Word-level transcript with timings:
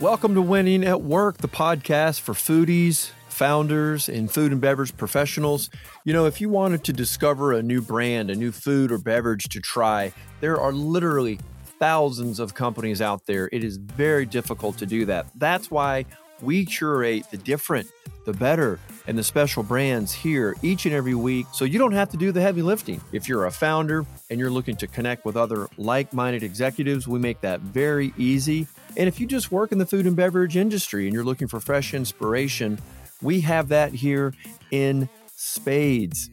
Welcome 0.00 0.34
to 0.36 0.40
Winning 0.40 0.82
at 0.82 1.02
Work, 1.02 1.36
the 1.36 1.48
podcast 1.48 2.20
for 2.20 2.32
foodies, 2.32 3.10
founders, 3.28 4.08
and 4.08 4.30
food 4.30 4.50
and 4.50 4.58
beverage 4.58 4.96
professionals. 4.96 5.68
You 6.04 6.14
know, 6.14 6.24
if 6.24 6.40
you 6.40 6.48
wanted 6.48 6.84
to 6.84 6.94
discover 6.94 7.52
a 7.52 7.62
new 7.62 7.82
brand, 7.82 8.30
a 8.30 8.34
new 8.34 8.50
food 8.50 8.90
or 8.92 8.96
beverage 8.96 9.50
to 9.50 9.60
try, 9.60 10.14
there 10.40 10.58
are 10.58 10.72
literally 10.72 11.38
thousands 11.78 12.40
of 12.40 12.54
companies 12.54 13.02
out 13.02 13.26
there. 13.26 13.50
It 13.52 13.62
is 13.62 13.76
very 13.76 14.24
difficult 14.24 14.78
to 14.78 14.86
do 14.86 15.04
that. 15.04 15.26
That's 15.34 15.70
why 15.70 16.06
we 16.42 16.64
curate 16.64 17.24
the 17.30 17.36
different, 17.36 17.88
the 18.24 18.32
better, 18.32 18.78
and 19.06 19.18
the 19.18 19.22
special 19.22 19.62
brands 19.62 20.12
here 20.12 20.56
each 20.62 20.86
and 20.86 20.94
every 20.94 21.14
week 21.14 21.46
so 21.52 21.64
you 21.64 21.78
don't 21.78 21.92
have 21.92 22.10
to 22.10 22.16
do 22.16 22.32
the 22.32 22.40
heavy 22.40 22.62
lifting. 22.62 23.00
If 23.12 23.28
you're 23.28 23.46
a 23.46 23.50
founder 23.50 24.06
and 24.30 24.38
you're 24.38 24.50
looking 24.50 24.76
to 24.76 24.86
connect 24.86 25.24
with 25.24 25.36
other 25.36 25.68
like 25.76 26.12
minded 26.12 26.42
executives, 26.42 27.08
we 27.08 27.18
make 27.18 27.40
that 27.40 27.60
very 27.60 28.12
easy. 28.16 28.66
And 28.96 29.08
if 29.08 29.20
you 29.20 29.26
just 29.26 29.50
work 29.50 29.72
in 29.72 29.78
the 29.78 29.86
food 29.86 30.06
and 30.06 30.16
beverage 30.16 30.56
industry 30.56 31.06
and 31.06 31.14
you're 31.14 31.24
looking 31.24 31.48
for 31.48 31.60
fresh 31.60 31.94
inspiration, 31.94 32.78
we 33.22 33.40
have 33.42 33.68
that 33.68 33.92
here 33.92 34.34
in 34.70 35.08
spades. 35.34 36.30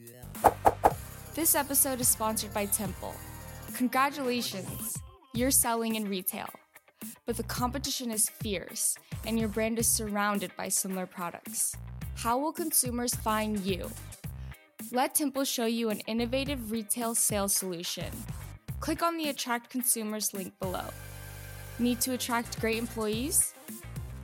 This 1.34 1.54
episode 1.54 2.00
is 2.00 2.08
sponsored 2.08 2.52
by 2.52 2.66
Temple. 2.66 3.14
Congratulations, 3.74 4.98
you're 5.34 5.50
selling 5.50 5.94
in 5.94 6.08
retail. 6.08 6.48
But 7.28 7.36
the 7.36 7.42
competition 7.42 8.10
is 8.10 8.30
fierce, 8.30 8.96
and 9.26 9.38
your 9.38 9.50
brand 9.50 9.78
is 9.78 9.86
surrounded 9.86 10.50
by 10.56 10.68
similar 10.68 11.04
products. 11.04 11.76
How 12.14 12.38
will 12.38 12.52
consumers 12.52 13.14
find 13.14 13.60
you? 13.60 13.90
Let 14.92 15.14
Temple 15.14 15.44
show 15.44 15.66
you 15.66 15.90
an 15.90 16.00
innovative 16.06 16.70
retail 16.70 17.14
sales 17.14 17.54
solution. 17.54 18.10
Click 18.80 19.02
on 19.02 19.18
the 19.18 19.28
Attract 19.28 19.68
Consumers 19.68 20.32
link 20.32 20.58
below. 20.58 20.86
Need 21.78 22.00
to 22.00 22.14
attract 22.14 22.58
great 22.62 22.78
employees? 22.78 23.52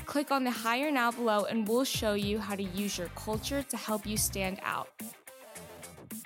Click 0.07 0.31
on 0.31 0.43
the 0.43 0.51
Hire 0.51 0.91
Now 0.91 1.11
below 1.11 1.45
and 1.45 1.69
we'll 1.69 1.85
show 1.85 2.15
you 2.15 2.39
how 2.39 2.55
to 2.55 2.63
use 2.63 2.97
your 2.97 3.09
culture 3.09 3.63
to 3.65 3.77
help 3.77 4.07
you 4.07 4.17
stand 4.17 4.61
out. 4.63 4.89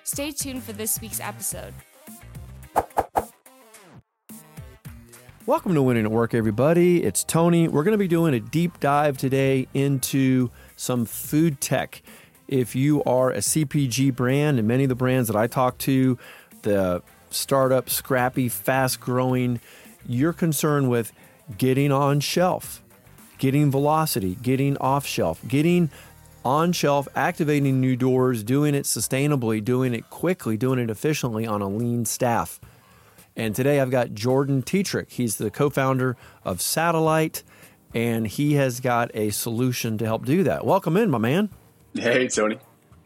Stay 0.04 0.30
tuned 0.30 0.62
for 0.62 0.74
this 0.74 1.00
week's 1.00 1.18
episode. 1.18 1.74
Welcome 5.48 5.72
to 5.76 5.82
Winning 5.82 6.04
at 6.04 6.10
Work, 6.10 6.34
everybody. 6.34 7.02
It's 7.02 7.24
Tony. 7.24 7.68
We're 7.68 7.82
going 7.82 7.92
to 7.92 7.98
be 7.98 8.06
doing 8.06 8.34
a 8.34 8.38
deep 8.38 8.80
dive 8.80 9.16
today 9.16 9.66
into 9.72 10.50
some 10.76 11.06
food 11.06 11.58
tech. 11.58 12.02
If 12.48 12.76
you 12.76 13.02
are 13.04 13.30
a 13.30 13.38
CPG 13.38 14.14
brand, 14.14 14.58
and 14.58 14.68
many 14.68 14.82
of 14.82 14.90
the 14.90 14.94
brands 14.94 15.26
that 15.28 15.38
I 15.38 15.46
talk 15.46 15.78
to, 15.78 16.18
the 16.60 17.02
startup, 17.30 17.88
scrappy, 17.88 18.50
fast 18.50 19.00
growing, 19.00 19.58
you're 20.06 20.34
concerned 20.34 20.90
with 20.90 21.14
getting 21.56 21.92
on 21.92 22.20
shelf, 22.20 22.82
getting 23.38 23.70
velocity, 23.70 24.34
getting 24.34 24.76
off 24.76 25.06
shelf, 25.06 25.40
getting 25.48 25.88
on 26.44 26.72
shelf, 26.72 27.08
activating 27.16 27.80
new 27.80 27.96
doors, 27.96 28.42
doing 28.42 28.74
it 28.74 28.84
sustainably, 28.84 29.64
doing 29.64 29.94
it 29.94 30.10
quickly, 30.10 30.58
doing 30.58 30.78
it 30.78 30.90
efficiently 30.90 31.46
on 31.46 31.62
a 31.62 31.68
lean 31.68 32.04
staff. 32.04 32.60
And 33.38 33.54
today 33.54 33.78
I've 33.78 33.92
got 33.92 34.14
Jordan 34.14 34.64
Tetrick. 34.64 35.12
He's 35.12 35.36
the 35.36 35.48
co 35.48 35.70
founder 35.70 36.16
of 36.44 36.60
Satellite, 36.60 37.44
and 37.94 38.26
he 38.26 38.54
has 38.54 38.80
got 38.80 39.12
a 39.14 39.30
solution 39.30 39.96
to 39.98 40.04
help 40.04 40.26
do 40.26 40.42
that. 40.42 40.66
Welcome 40.66 40.96
in, 40.96 41.08
my 41.08 41.18
man. 41.18 41.48
Hey, 41.94 42.26
Tony. 42.26 42.58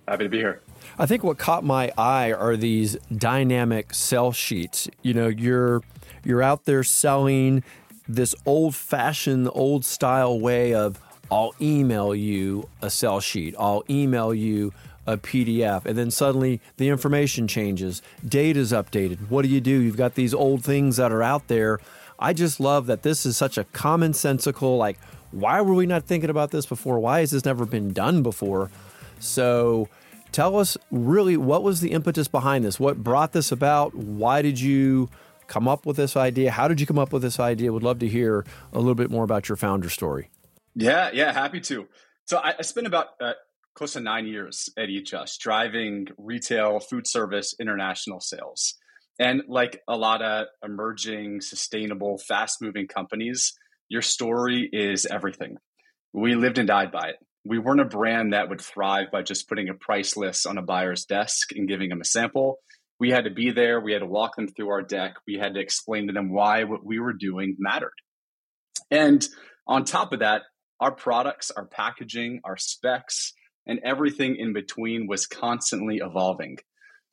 Happy 0.09 0.25
to 0.25 0.31
be 0.31 0.39
here. 0.39 0.63
I 0.99 1.05
think 1.05 1.23
what 1.23 1.37
caught 1.37 1.65
my 1.65 1.93
eye 1.99 2.33
are 2.33 2.57
these 2.57 2.97
dynamic 3.15 3.93
sell 3.93 4.33
sheets. 4.33 4.89
You 5.03 5.13
know, 5.13 5.29
you're 5.29 5.83
you're 6.25 6.43
out 6.43 6.65
there 6.65 6.83
selling 6.83 7.63
this 8.09 8.35
old 8.47 8.75
fashioned, 8.75 9.51
old 9.53 9.85
style 9.85 10.41
way 10.41 10.73
of 10.73 10.99
I'll 11.31 11.55
email 11.61 12.15
you 12.15 12.71
a 12.81 12.89
sell 12.89 13.21
sheet, 13.21 13.55
I'll 13.59 13.85
email 13.91 14.33
you 14.33 14.73
a 15.07 15.17
PDF, 15.17 15.85
and 15.85 15.97
then 15.99 16.11
suddenly 16.11 16.61
the 16.77 16.89
information 16.89 17.49
changes, 17.49 18.03
data's 18.27 18.73
updated. 18.73 19.31
What 19.31 19.43
do 19.43 19.49
you 19.49 19.61
do? 19.61 19.81
You've 19.81 19.97
got 19.97 20.15
these 20.15 20.35
old 20.35 20.65
things 20.65 20.97
that 20.97 21.13
are 21.13 21.23
out 21.23 21.49
there. 21.49 21.81
I 22.19 22.33
just 22.33 22.61
love 22.61 22.87
that 22.87 23.03
this 23.03 23.27
is 23.27 23.37
such 23.37 23.59
a 23.59 23.65
commonsensical, 23.65 24.79
like, 24.79 24.99
why 25.33 25.61
were 25.61 25.75
we 25.75 25.87
not 25.87 26.05
thinking 26.05 26.31
about 26.31 26.51
this 26.51 26.67
before? 26.67 26.99
Why 27.01 27.21
has 27.21 27.31
this 27.31 27.45
never 27.45 27.65
been 27.65 27.93
done 27.93 28.23
before? 28.23 28.71
So, 29.19 29.89
tell 30.31 30.59
us 30.59 30.77
really 30.91 31.37
what 31.37 31.63
was 31.63 31.81
the 31.81 31.93
impetus 31.93 32.29
behind 32.29 32.65
this? 32.65 32.79
What 32.79 33.03
brought 33.03 33.33
this 33.33 33.51
about? 33.51 33.95
Why 33.95 34.43
did 34.43 34.61
you 34.61 35.09
come 35.47 35.69
up 35.69 35.85
with 35.85 35.97
this 35.97 36.17
idea? 36.17 36.51
How 36.51 36.69
did 36.69 36.81
you 36.81 36.87
come 36.87 36.99
up 36.99 37.13
with 37.13 37.23
this 37.23 37.41
idea? 37.41 37.73
Would 37.73 37.83
love 37.83 37.99
to 38.01 38.09
hear 38.09 38.45
a 38.73 38.79
little 38.79 38.95
bit 38.95 39.11
more 39.11 39.25
about 39.25 39.49
your 39.49 39.57
founder 39.57 39.91
story. 39.91 40.31
Yeah, 40.75 41.11
yeah, 41.13 41.33
happy 41.33 41.61
to. 41.61 41.89
So 42.25 42.39
I, 42.39 42.55
I 42.59 42.63
spent 42.63 42.87
about 42.87 43.09
uh, 43.21 43.35
close 43.75 43.95
to 43.95 44.01
nine 44.01 44.27
years 44.27 44.69
at 44.79 44.89
Eat 44.89 45.07
Just 45.07 45.41
driving 45.41 46.07
retail, 46.19 46.81
food 46.81 47.07
service, 47.07 47.55
international 47.61 48.21
sales. 48.21 48.75
And 49.19 49.43
like 49.49 49.81
a 49.89 49.97
lot 49.97 50.23
of 50.23 50.47
emerging, 50.65 51.41
sustainable, 51.43 52.19
fast 52.19 52.61
moving 52.61 52.87
companies, 52.87 53.53
your 53.89 54.03
story 54.03 54.69
is 54.73 55.07
everything. 55.07 55.57
We 56.13 56.35
lived 56.35 56.59
and 56.59 56.69
died 56.69 56.93
by 56.93 57.09
it. 57.09 57.17
We 57.45 57.59
weren't 57.59 57.81
a 57.81 57.85
brand 57.85 58.33
that 58.33 58.49
would 58.49 58.61
thrive 58.61 59.07
by 59.13 59.23
just 59.23 59.49
putting 59.49 59.69
a 59.69 59.75
price 59.75 60.17
list 60.17 60.47
on 60.47 60.59
a 60.59 60.63
buyer's 60.63 61.05
desk 61.05 61.51
and 61.55 61.69
giving 61.69 61.89
them 61.89 62.01
a 62.01 62.05
sample 62.05 62.59
we 63.03 63.11
had 63.11 63.25
to 63.25 63.31
be 63.31 63.51
there. 63.51 63.81
We 63.81 63.93
had 63.93 63.99
to 63.99 64.07
walk 64.07 64.37
them 64.37 64.47
through 64.47 64.69
our 64.69 64.81
deck. 64.81 65.17
We 65.27 65.35
had 65.35 65.55
to 65.55 65.61
explain 65.61 66.07
to 66.07 66.13
them 66.13 66.31
why 66.31 66.63
what 66.63 66.87
we 66.87 67.01
were 67.01 67.13
doing 67.13 67.57
mattered. 67.59 67.99
And 68.93 69.27
on 69.67 69.85
top 69.85 70.13
of 70.13 70.21
that, 70.21 70.43
our 70.79 70.93
products, 70.93 71.51
our 71.51 71.67
packaging, 71.67 72.43
our 72.45 72.57
specs, 72.57 73.33
and 73.67 73.81
everything 73.85 74.37
in 74.37 74.53
between 74.53 75.07
was 75.07 75.27
constantly 75.27 75.99
evolving. 75.99 76.59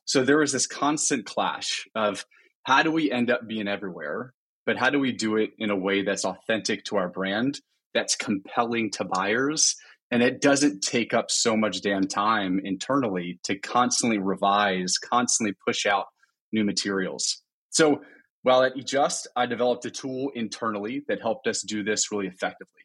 So 0.04 0.24
there 0.24 0.38
was 0.38 0.52
this 0.52 0.66
constant 0.66 1.26
clash 1.26 1.86
of 1.94 2.24
how 2.64 2.82
do 2.82 2.90
we 2.90 3.10
end 3.10 3.30
up 3.30 3.46
being 3.46 3.68
everywhere, 3.68 4.34
but 4.66 4.76
how 4.76 4.90
do 4.90 4.98
we 4.98 5.12
do 5.12 5.36
it 5.36 5.50
in 5.58 5.70
a 5.70 5.76
way 5.76 6.02
that's 6.02 6.24
authentic 6.24 6.84
to 6.84 6.96
our 6.96 7.08
brand, 7.08 7.60
that's 7.94 8.16
compelling 8.16 8.90
to 8.92 9.04
buyers, 9.04 9.76
and 10.10 10.22
it 10.22 10.40
doesn't 10.40 10.82
take 10.82 11.14
up 11.14 11.30
so 11.30 11.56
much 11.56 11.82
damn 11.82 12.06
time 12.06 12.60
internally 12.64 13.38
to 13.44 13.56
constantly 13.58 14.18
revise 14.18 14.98
constantly 14.98 15.54
push 15.66 15.86
out 15.86 16.06
new 16.52 16.64
materials 16.64 17.42
so 17.70 18.00
while 18.42 18.62
at 18.62 18.76
Eat 18.76 18.86
Just 18.86 19.28
i 19.36 19.46
developed 19.46 19.84
a 19.86 19.90
tool 19.90 20.30
internally 20.34 21.04
that 21.08 21.20
helped 21.20 21.46
us 21.46 21.62
do 21.62 21.82
this 21.82 22.10
really 22.10 22.26
effectively 22.26 22.82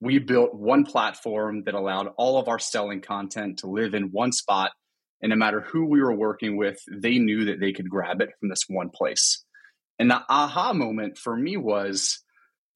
we 0.00 0.18
built 0.18 0.54
one 0.54 0.84
platform 0.84 1.62
that 1.64 1.74
allowed 1.74 2.08
all 2.16 2.38
of 2.38 2.48
our 2.48 2.58
selling 2.58 3.00
content 3.00 3.58
to 3.58 3.66
live 3.66 3.94
in 3.94 4.10
one 4.12 4.32
spot 4.32 4.72
and 5.22 5.30
no 5.30 5.36
matter 5.36 5.60
who 5.60 5.86
we 5.86 6.00
were 6.00 6.14
working 6.14 6.56
with 6.56 6.78
they 6.90 7.18
knew 7.18 7.46
that 7.46 7.60
they 7.60 7.72
could 7.72 7.88
grab 7.88 8.20
it 8.20 8.30
from 8.38 8.48
this 8.48 8.64
one 8.68 8.90
place 8.90 9.44
and 9.98 10.10
the 10.10 10.22
aha 10.28 10.72
moment 10.72 11.16
for 11.16 11.36
me 11.36 11.56
was 11.56 12.22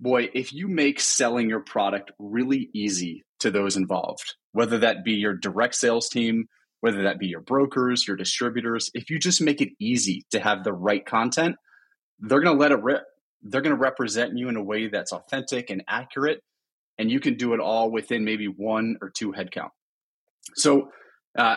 boy 0.00 0.30
if 0.32 0.52
you 0.52 0.66
make 0.66 0.98
selling 0.98 1.48
your 1.48 1.60
product 1.60 2.10
really 2.18 2.70
easy 2.72 3.24
to 3.40 3.50
those 3.50 3.76
involved, 3.76 4.34
whether 4.52 4.78
that 4.78 5.04
be 5.04 5.12
your 5.12 5.34
direct 5.34 5.74
sales 5.74 6.08
team, 6.08 6.46
whether 6.80 7.02
that 7.02 7.18
be 7.18 7.26
your 7.26 7.40
brokers, 7.40 8.06
your 8.06 8.16
distributors. 8.16 8.90
If 8.94 9.10
you 9.10 9.18
just 9.18 9.42
make 9.42 9.60
it 9.60 9.70
easy 9.78 10.24
to 10.30 10.40
have 10.40 10.64
the 10.64 10.72
right 10.72 11.04
content, 11.04 11.56
they're 12.20 12.40
going 12.40 12.56
to 12.56 12.60
let 12.60 12.72
it 12.72 12.82
rip. 12.82 13.02
They're 13.42 13.62
going 13.62 13.74
to 13.74 13.80
represent 13.80 14.36
you 14.36 14.48
in 14.48 14.56
a 14.56 14.62
way 14.62 14.88
that's 14.88 15.12
authentic 15.12 15.70
and 15.70 15.82
accurate. 15.88 16.42
And 17.00 17.10
you 17.10 17.18
can 17.18 17.34
do 17.34 17.54
it 17.54 17.60
all 17.60 17.90
within 17.90 18.24
maybe 18.24 18.46
one 18.46 18.96
or 19.00 19.10
two 19.10 19.32
headcount. 19.32 19.70
So, 20.54 20.90
uh, 21.36 21.56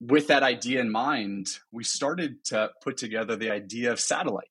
with 0.00 0.28
that 0.28 0.42
idea 0.42 0.80
in 0.80 0.90
mind, 0.90 1.48
we 1.72 1.82
started 1.82 2.44
to 2.46 2.70
put 2.82 2.96
together 2.96 3.36
the 3.36 3.50
idea 3.50 3.90
of 3.90 3.98
satellite. 3.98 4.48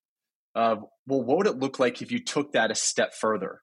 Uh, 0.56 0.76
well, 1.08 1.24
what 1.24 1.38
would 1.38 1.48
it 1.48 1.60
look 1.60 1.80
like 1.80 2.02
if 2.02 2.12
you 2.12 2.20
took 2.20 2.54
that 2.54 2.72
a 2.72 2.76
step 2.76 3.14
further? 3.14 3.62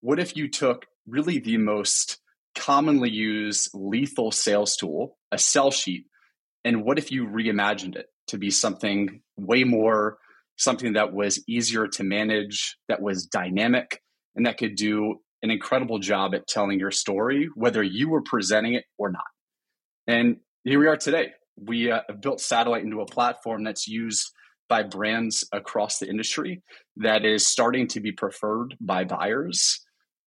What 0.00 0.18
if 0.18 0.36
you 0.36 0.48
took 0.48 0.86
really 1.06 1.38
the 1.38 1.56
most 1.56 2.18
commonly 2.54 3.10
used 3.10 3.70
lethal 3.74 4.30
sales 4.30 4.76
tool, 4.76 5.16
a 5.30 5.38
sell 5.38 5.70
sheet. 5.70 6.06
And 6.64 6.84
what 6.84 6.98
if 6.98 7.10
you 7.10 7.26
reimagined 7.26 7.96
it 7.96 8.06
to 8.28 8.38
be 8.38 8.50
something 8.50 9.22
way 9.36 9.64
more, 9.64 10.18
something 10.56 10.92
that 10.92 11.12
was 11.12 11.42
easier 11.48 11.88
to 11.88 12.04
manage, 12.04 12.76
that 12.88 13.00
was 13.00 13.26
dynamic, 13.26 14.00
and 14.36 14.46
that 14.46 14.58
could 14.58 14.76
do 14.76 15.20
an 15.42 15.50
incredible 15.50 15.98
job 15.98 16.34
at 16.34 16.46
telling 16.46 16.78
your 16.78 16.90
story, 16.90 17.48
whether 17.54 17.82
you 17.82 18.08
were 18.08 18.22
presenting 18.22 18.74
it 18.74 18.84
or 18.98 19.10
not. 19.10 19.22
And 20.06 20.36
here 20.64 20.78
we 20.78 20.86
are 20.86 20.96
today. 20.96 21.32
We 21.56 21.90
uh, 21.90 22.00
built 22.20 22.40
Satellite 22.40 22.84
into 22.84 23.00
a 23.00 23.06
platform 23.06 23.64
that's 23.64 23.86
used 23.86 24.30
by 24.68 24.82
brands 24.82 25.46
across 25.52 25.98
the 25.98 26.08
industry 26.08 26.62
that 26.96 27.24
is 27.24 27.46
starting 27.46 27.88
to 27.88 28.00
be 28.00 28.12
preferred 28.12 28.76
by 28.80 29.04
buyers 29.04 29.80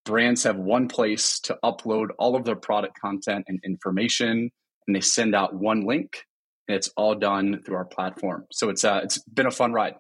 brands 0.06 0.44
have 0.44 0.56
one 0.56 0.88
place 0.88 1.40
to 1.42 1.58
upload 1.64 2.10
all 2.18 2.36
of 2.36 2.46
their 2.46 2.56
product 2.56 3.00
content 3.00 3.46
and 3.48 3.60
information, 3.66 4.50
and 4.88 4.96
they 4.96 5.02
send 5.02 5.36
out 5.36 5.54
one 5.54 5.86
link, 5.86 6.24
and 6.68 6.78
it's 6.78 6.90
all 6.96 7.16
done 7.16 7.62
through 7.66 7.76
our 7.76 7.86
platform. 7.86 8.46
So 8.52 8.70
it's 8.70 8.86
uh, 8.86 9.02
it's 9.04 9.22
been 9.24 9.48
a 9.48 9.52
fun 9.52 9.74
ride. 9.74 9.96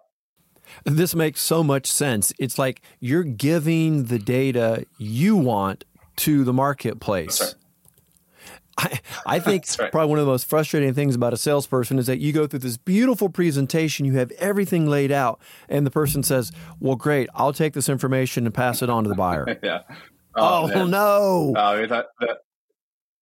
This 0.84 1.16
makes 1.16 1.42
so 1.42 1.64
much 1.64 1.88
sense. 1.88 2.34
It's 2.40 2.58
like 2.58 2.82
you're 3.00 3.24
giving 3.24 4.06
the 4.06 4.20
data 4.20 4.86
you 4.98 5.36
want 5.36 5.84
to 6.18 6.44
the 6.44 6.54
marketplace. 6.54 7.56
I, 8.78 9.00
I 9.26 9.40
think 9.40 9.66
right. 9.80 9.92
probably 9.92 10.10
one 10.10 10.20
of 10.20 10.26
the 10.26 10.32
most 10.32 10.48
frustrating 10.48 10.94
things 10.94 11.16
about 11.16 11.34
a 11.34 11.38
salesperson 11.38 11.98
is 11.98 12.08
that 12.08 12.20
you 12.20 12.34
go 12.34 12.48
through 12.48 12.60
this 12.60 12.78
beautiful 12.78 13.30
presentation, 13.30 14.06
you 14.06 14.18
have 14.18 14.32
everything 14.32 14.88
laid 14.88 15.12
out, 15.12 15.40
and 15.70 15.86
the 15.86 15.92
person 15.92 16.24
says, 16.24 16.52
Well, 16.80 16.96
great, 16.96 17.30
I'll 17.34 17.54
take 17.54 17.74
this 17.74 17.90
information 17.90 18.46
and 18.46 18.54
pass 18.54 18.82
it 18.82 18.90
on 18.90 19.04
to 19.04 19.10
the 19.10 19.16
buyer. 19.16 19.60
yeah. 19.64 19.82
Oh, 20.36 20.70
oh 20.74 20.86
no. 20.86 21.54
Uh, 21.56 21.88
that, 21.88 22.08
that, 22.20 22.38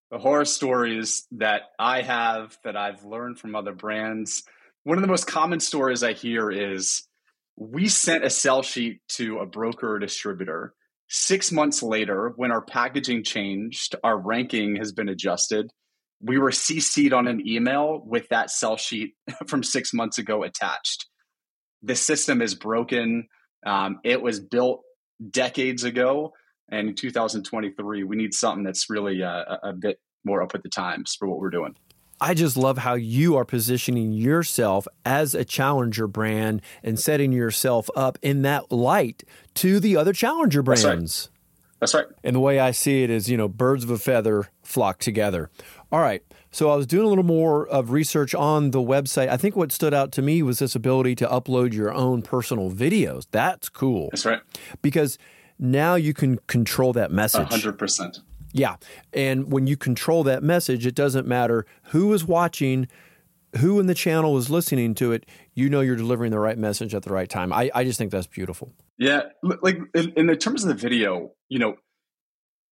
the 0.10 0.18
horror 0.18 0.46
stories 0.46 1.28
that 1.32 1.64
I 1.78 2.02
have 2.02 2.58
that 2.64 2.76
I've 2.76 3.04
learned 3.04 3.40
from 3.40 3.56
other 3.56 3.74
brands, 3.74 4.44
one 4.84 4.98
of 4.98 5.02
the 5.02 5.08
most 5.08 5.28
common 5.28 5.60
stories 5.60 6.04
I 6.04 6.14
hear 6.14 6.52
is 6.52 7.08
we 7.56 7.88
sent 7.88 8.24
a 8.24 8.30
sell 8.30 8.62
sheet 8.62 9.02
to 9.10 9.40
a 9.40 9.46
broker 9.46 9.96
or 9.96 10.00
distributor 10.00 10.74
Six 11.16 11.52
months 11.52 11.84
later, 11.84 12.34
when 12.38 12.52
our 12.52 12.64
packaging 12.64 13.24
changed, 13.24 13.96
our 14.04 14.18
ranking 14.18 14.78
has 14.78 14.92
been 14.92 15.10
adjusted. 15.10 15.70
We 16.20 16.40
were 16.40 16.50
CC'd 16.50 17.14
on 17.14 17.28
an 17.28 17.48
email 17.48 18.02
with 18.04 18.28
that 18.30 18.50
sell 18.50 18.78
sheet 18.78 19.14
from 19.48 19.62
six 19.62 19.94
months 19.94 20.18
ago 20.18 20.42
attached. 20.42 21.06
The 21.84 21.96
system 21.96 22.42
is 22.42 22.56
broken. 22.56 23.28
Um, 23.64 24.00
it 24.04 24.24
was 24.24 24.40
built 24.40 24.82
decades 25.30 25.84
ago. 25.84 26.34
And 26.72 26.90
in 26.90 26.96
2023, 26.96 28.04
we 28.04 28.16
need 28.16 28.34
something 28.34 28.64
that's 28.64 28.90
really 28.90 29.22
uh, 29.22 29.58
a, 29.62 29.74
bit 29.74 30.00
more 30.24 30.42
up 30.42 30.54
with 30.54 30.64
the 30.64 30.70
times 30.70 31.16
for 31.20 31.28
what 31.28 31.38
we're 31.38 31.52
doing. 31.52 31.76
I 32.24 32.34
just 32.34 32.56
love 32.56 32.78
how 32.78 32.94
you 32.94 33.36
are 33.36 33.44
positioning 33.44 34.14
yourself 34.14 34.88
as 35.04 35.36
a 35.36 35.44
challenger 35.44 36.08
brand 36.08 36.62
and 36.82 36.98
setting 36.98 37.34
yourself 37.34 37.90
up 37.98 38.18
in 38.22 38.44
that 38.44 38.72
light 38.72 39.24
to 39.56 39.82
the 39.82 39.98
other 39.98 40.14
challenger 40.14 40.64
brands. 40.64 40.84
That's 40.84 41.94
right. 41.94 42.04
That's 42.06 42.12
right. 42.12 42.20
And 42.24 42.34
the 42.34 42.40
way 42.40 42.62
I 42.62 42.72
see 42.72 43.04
it 43.04 43.10
is, 43.10 43.30
you 43.30 43.36
know, 43.36 43.50
birds 43.50 43.84
of 43.84 43.90
a 43.90 43.98
feather 43.98 44.48
flock 44.62 45.00
together. 45.00 45.50
All 45.92 46.00
right. 46.00 46.24
So 46.50 46.70
I 46.70 46.78
was 46.78 46.88
doing 46.88 47.06
a 47.06 47.10
little 47.10 47.26
more 47.26 47.68
of 47.68 47.92
research 47.92 48.34
on 48.34 48.72
the 48.72 48.80
website. 48.80 49.28
I 49.28 49.36
think 49.36 49.58
what 49.58 49.74
stood 49.74 49.94
out 49.94 50.14
to 50.14 50.22
me 50.22 50.42
was 50.42 50.60
this 50.60 50.76
ability 50.76 51.16
to 51.16 51.28
upload 51.28 51.74
your 51.74 51.94
own 51.94 52.22
personal 52.22 52.72
videos. 52.72 53.28
That's 53.32 53.68
cool. 53.68 54.08
That's 54.12 54.26
right. 54.26 54.40
Because 54.82 55.18
now 55.60 55.96
you 55.96 56.14
can 56.14 56.38
control 56.48 56.94
that 56.94 57.12
message. 57.12 57.50
100%. 57.50 58.20
Yeah. 58.54 58.78
And 59.12 59.52
when 59.52 59.68
you 59.68 59.76
control 59.76 60.24
that 60.24 60.44
message, 60.44 60.86
it 60.86 60.96
doesn't 60.96 61.28
matter 61.28 61.66
who 61.86 62.14
is 62.14 62.24
watching, 62.24 62.88
who 63.58 63.80
in 63.80 63.88
the 63.88 63.96
channel 63.96 64.38
is 64.38 64.50
listening 64.50 64.94
to 64.96 65.12
it, 65.12 65.26
you 65.54 65.70
know 65.70 65.82
you're 65.82 65.96
delivering 65.96 66.32
the 66.32 66.40
right 66.40 66.58
message 66.58 66.96
at 66.96 67.04
the 67.04 67.12
right 67.12 67.30
time. 67.30 67.52
I, 67.52 67.70
I 67.74 67.84
just 67.84 67.98
think 67.98 68.12
that's 68.12 68.28
beautiful. 68.28 68.72
Yeah. 68.98 69.24
Like 69.42 69.80
in, 69.96 70.14
in 70.16 70.28
the 70.28 70.36
terms 70.36 70.64
of 70.64 70.70
the 70.70 70.76
video, 70.76 71.32
you 71.50 71.60
know, 71.60 71.76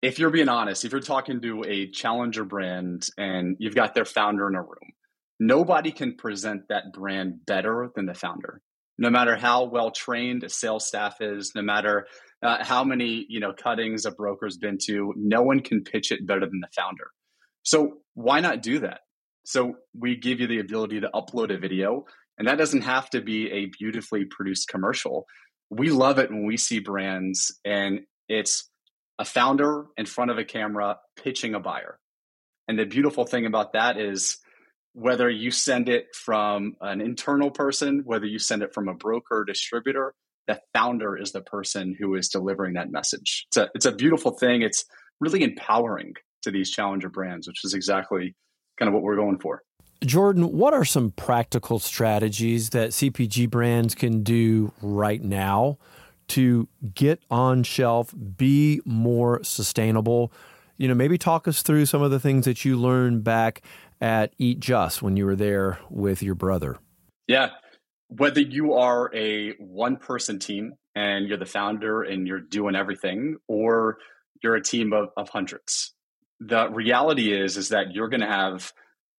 if 0.03 0.19
you're 0.19 0.31
being 0.31 0.49
honest, 0.49 0.85
if 0.85 0.93
you're 0.93 1.01
talking 1.01 1.41
to 1.41 1.65
a 1.67 1.91
challenger 1.91 2.45
brand 2.45 3.09
and 3.19 3.57
you've 3.59 3.75
got 3.75 3.95
their 3.95 4.05
founder 4.05 4.49
in 4.49 4.55
a 4.55 4.63
room, 4.63 4.93
nobody 5.39 5.93
can 5.93 6.17
present 6.17 6.69
that 6.69 6.93
brand 6.93 7.45
better 7.47 7.91
than 7.95 8.07
the 8.07 8.15
founder. 8.15 8.61
No 9.01 9.11
matter 9.11 9.35
how 9.35 9.65
well 9.65 9.91
trained 9.91 10.45
a 10.45 10.49
sales 10.49 10.87
staff 10.87 11.21
is, 11.21 11.53
no 11.57 11.63
matter 11.63 12.07
uh, 12.43 12.63
how 12.63 12.85
many 12.85 13.27
you 13.29 13.41
know 13.41 13.53
cuttings 13.53 14.07
a 14.07 14.13
broker's 14.13 14.57
been 14.57 14.79
to 14.87 15.13
no 15.17 15.43
one 15.43 15.61
can 15.61 15.83
pitch 15.83 16.13
it 16.13 16.27
better 16.27 16.47
than 16.47 16.61
the 16.61 16.69
founder. 16.77 17.11
So 17.63 17.99
why 18.15 18.41
not 18.41 18.63
do 18.63 18.79
that? 18.81 19.01
So 19.45 19.77
we 19.99 20.17
give 20.17 20.41
you 20.41 20.47
the 20.47 20.61
ability 20.61 21.01
to 21.01 21.11
upload 21.15 21.53
a 21.53 21.59
video 21.59 22.05
and 22.39 22.49
that 22.49 22.57
doesn't 22.57 22.83
have 22.83 23.11
to 23.11 23.21
be 23.21 23.51
a 23.51 23.67
beautifully 23.67 24.25
produced 24.25 24.69
commercial. 24.69 25.27
We 25.69 25.91
love 25.91 26.19
it 26.19 26.31
when 26.31 26.47
we 26.47 26.57
see 26.57 26.79
brands 26.79 27.59
and 27.65 28.01
it's 28.29 28.71
a 29.19 29.25
founder 29.25 29.87
in 29.99 30.07
front 30.07 30.31
of 30.31 30.39
a 30.39 30.45
camera 30.45 30.97
pitching 31.23 31.55
a 31.55 31.61
buyer. 31.61 31.99
And 32.67 32.79
the 32.79 32.87
beautiful 32.87 33.25
thing 33.25 33.45
about 33.45 33.75
that 33.75 33.99
is 33.99 34.39
whether 34.93 35.31
you 35.31 35.51
send 35.51 35.89
it 35.89 36.07
from 36.15 36.75
an 36.81 37.01
internal 37.01 37.51
person 37.51 38.03
whether 38.05 38.27
you 38.27 38.39
send 38.39 38.63
it 38.63 38.75
from 38.75 38.89
a 38.89 38.95
broker 38.95 39.39
or 39.39 39.45
distributor 39.45 40.15
the 40.51 40.61
founder 40.75 41.17
is 41.17 41.33
the 41.33 41.41
person 41.41 41.97
who 41.99 42.15
is 42.15 42.29
delivering 42.29 42.75
that 42.75 42.91
message. 42.91 43.47
It's 43.49 43.57
a, 43.57 43.71
it's 43.75 43.87
a 43.87 43.93
beautiful 43.93 44.33
thing. 44.33 44.63
It's 44.63 44.85
really 45.21 45.43
empowering 45.43 46.15
to 46.43 46.51
these 46.51 46.71
challenger 46.71 47.09
brands, 47.09 47.47
which 47.47 47.65
is 47.65 47.75
exactly 47.75 48.35
kind 48.79 48.89
of 48.89 48.95
what 48.95 49.03
we're 49.03 49.17
going 49.17 49.39
for. 49.39 49.63
Jordan, 50.05 50.51
what 50.51 50.73
are 50.73 50.85
some 50.85 51.11
practical 51.11 51.79
strategies 51.79 52.71
that 52.71 52.91
CPG 52.91 53.51
brands 53.51 53.95
can 53.95 54.23
do 54.23 54.73
right 54.81 55.23
now 55.23 55.79
to 56.29 56.69
get 56.95 57.21
on 57.31 57.63
shelf, 57.63 58.15
be 58.37 58.81
more 58.85 59.45
sustainable? 59.45 60.33
You 60.79 60.89
know, 60.89 60.95
maybe 60.95 61.19
talk 61.19 61.47
us 61.47 61.61
through 61.63 61.85
some 61.85 62.01
of 62.01 62.11
the 62.11 62.19
things 62.19 62.47
that 62.47 62.65
you 62.65 62.79
learned 62.79 63.23
back 63.23 63.63
at 64.01 64.33
Eat 64.39 64.61
Just 64.61 65.03
when 65.03 65.17
you 65.17 65.27
were 65.27 65.37
there 65.37 65.79
with 65.91 66.23
your 66.23 66.35
brother. 66.35 66.79
Yeah. 67.27 67.51
Whether 68.09 68.41
you 68.41 68.75
are 68.75 69.11
a 69.15 69.53
one 69.59 69.97
person 69.97 70.39
team 70.39 70.73
and 70.95 71.29
you're 71.29 71.39
the 71.39 71.47
founder 71.47 72.03
and 72.03 72.27
you're 72.27 72.41
doing 72.41 72.75
everything 72.75 73.37
or 73.47 73.99
you're 74.43 74.57
a 74.57 74.63
team 74.63 74.93
of, 74.93 75.11
of 75.17 75.29
hundreds 75.29 75.93
the 76.41 76.69
reality 76.71 77.33
is 77.33 77.57
is 77.57 77.69
that 77.69 77.93
you're 77.93 78.09
going 78.09 78.23
to 78.23 78.27
have 78.27 78.73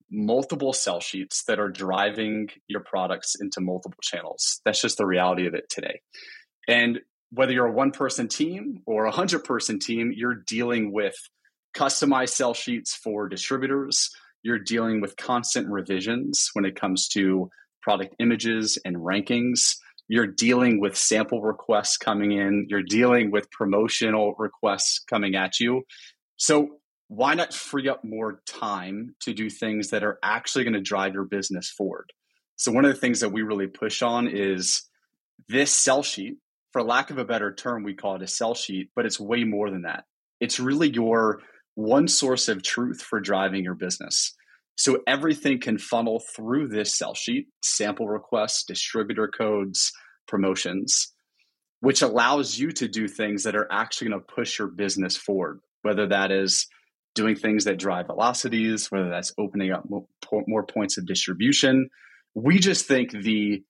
multiple 0.10 0.74
sell 0.74 1.00
sheets 1.00 1.44
that 1.46 1.60
are 1.60 1.70
driving 1.70 2.50
your 2.68 2.82
products 2.82 3.36
into 3.40 3.62
multiple 3.62 4.00
channels. 4.02 4.60
That's 4.66 4.82
just 4.82 4.98
the 4.98 5.06
reality 5.06 5.48
of 5.48 5.54
it 5.54 5.70
today. 5.70 6.02
And 6.68 7.00
whether 7.30 7.54
you're 7.54 7.68
a 7.68 7.72
one 7.72 7.92
person 7.92 8.28
team 8.28 8.82
or 8.86 9.06
a 9.06 9.12
hundred 9.12 9.46
person 9.46 9.80
team 9.80 10.12
you're 10.14 10.36
dealing 10.36 10.92
with 10.92 11.16
customized 11.78 12.30
sell 12.30 12.54
sheets 12.54 12.94
for 12.94 13.30
distributors 13.30 14.10
you're 14.44 14.60
dealing 14.60 15.02
with 15.02 15.18
constant 15.18 15.68
revisions 15.70 16.50
when 16.54 16.66
it 16.66 16.80
comes 16.80 17.08
to 17.10 17.50
product 17.82 18.16
images 18.20 18.78
and 18.84 18.98
rankings. 18.98 19.76
You're 20.08 20.28
dealing 20.28 20.80
with 20.80 20.98
sample 20.98 21.42
requests 21.42 21.98
coming 21.98 22.32
in, 22.32 22.68
you're 22.70 22.84
dealing 22.84 23.32
with 23.32 23.52
promotional 23.52 24.36
requests 24.38 25.00
coming 25.10 25.36
at 25.36 25.60
you. 25.60 25.84
So, 26.38 26.78
why 27.08 27.34
not 27.34 27.54
free 27.54 27.90
up 27.90 28.06
more 28.06 28.42
time 28.48 29.16
to 29.22 29.34
do 29.34 29.50
things 29.50 29.90
that 29.90 30.04
are 30.04 30.18
actually 30.24 30.64
going 30.64 30.74
to 30.74 30.82
drive 30.82 31.14
your 31.14 31.26
business 31.26 31.70
forward? 31.70 32.12
So, 32.56 32.72
one 32.72 32.86
of 32.86 32.94
the 32.94 33.00
things 33.00 33.20
that 33.20 33.32
we 33.32 33.42
really 33.42 33.68
push 33.68 34.02
on 34.02 34.28
is 34.28 34.84
this 35.48 35.72
sell 35.74 36.04
sheet. 36.04 36.38
For 36.72 36.84
lack 36.84 37.10
of 37.10 37.18
a 37.18 37.26
better 37.26 37.54
term, 37.54 37.84
we 37.84 37.94
call 37.94 38.16
it 38.16 38.22
a 38.22 38.28
sell 38.28 38.56
sheet, 38.56 38.92
but 38.96 39.06
it's 39.06 39.20
way 39.20 39.44
more 39.44 39.70
than 39.70 39.82
that. 39.82 40.06
It's 40.40 40.60
really 40.60 40.90
your 40.90 41.42
one 41.76 42.08
source 42.08 42.48
of 42.48 42.64
truth 42.64 43.02
for 43.02 43.20
driving 43.20 43.64
your 43.64 43.76
business. 43.76 44.34
So 44.76 45.00
everything 45.06 45.60
can 45.60 45.78
funnel 45.78 46.24
through 46.36 46.70
this 46.70 46.96
sell 46.96 47.14
sheet, 47.14 47.48
sample 47.62 48.08
requests, 48.08 48.64
distributor 48.64 49.28
codes, 49.28 49.92
promotions, 50.28 51.14
which 51.82 52.02
allows 52.02 52.58
you 52.58 52.72
to 52.72 52.88
do 52.88 53.08
things 53.08 53.44
that 53.44 53.56
are 53.56 53.68
actually 53.72 54.10
going 54.10 54.22
to 54.22 54.34
push 54.34 54.58
your 54.58 54.68
business 54.68 55.18
forward, 55.18 55.60
whether 55.82 56.08
that 56.08 56.32
is 56.32 56.68
doing 57.14 57.36
things 57.36 57.66
that 57.66 57.78
drive 57.78 58.08
velocities, 58.08 58.90
whether 58.90 59.10
that's 59.10 59.34
opening 59.38 59.72
up 59.72 59.86
more 60.48 60.66
points 60.66 60.98
of 60.98 61.06
distribution. 61.06 61.90
We 62.34 62.60
just 62.60 62.88
think 62.88 63.12
the 63.12 63.64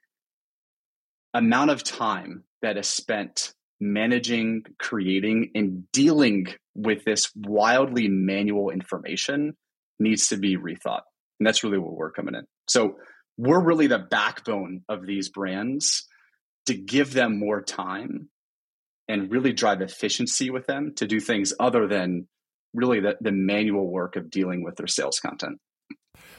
amount 1.33 1.71
of 1.71 1.83
time 1.83 2.43
that 2.61 2.77
is 2.77 2.87
spent 2.87 3.53
managing, 3.79 4.63
creating, 4.77 5.49
and 5.55 5.91
dealing 5.91 6.47
with 6.75 7.03
this 7.03 7.31
wildly 7.35 8.07
manual 8.07 8.69
information 8.69 9.57
needs 10.01 10.29
to 10.29 10.37
be 10.37 10.57
rethought. 10.57 11.01
And 11.39 11.47
that's 11.47 11.63
really 11.63 11.77
where 11.77 11.91
we're 11.91 12.11
coming 12.11 12.35
in. 12.35 12.45
So 12.67 12.97
we're 13.37 13.63
really 13.63 13.87
the 13.87 13.99
backbone 13.99 14.83
of 14.89 15.05
these 15.05 15.29
brands 15.29 16.07
to 16.67 16.73
give 16.73 17.13
them 17.13 17.39
more 17.39 17.61
time 17.61 18.29
and 19.07 19.31
really 19.31 19.53
drive 19.53 19.81
efficiency 19.81 20.49
with 20.49 20.67
them 20.67 20.93
to 20.95 21.07
do 21.07 21.19
things 21.19 21.53
other 21.59 21.87
than 21.87 22.27
really 22.73 22.99
the, 22.99 23.17
the 23.19 23.31
manual 23.31 23.89
work 23.89 24.15
of 24.15 24.29
dealing 24.29 24.63
with 24.63 24.75
their 24.75 24.87
sales 24.87 25.19
content. 25.19 25.59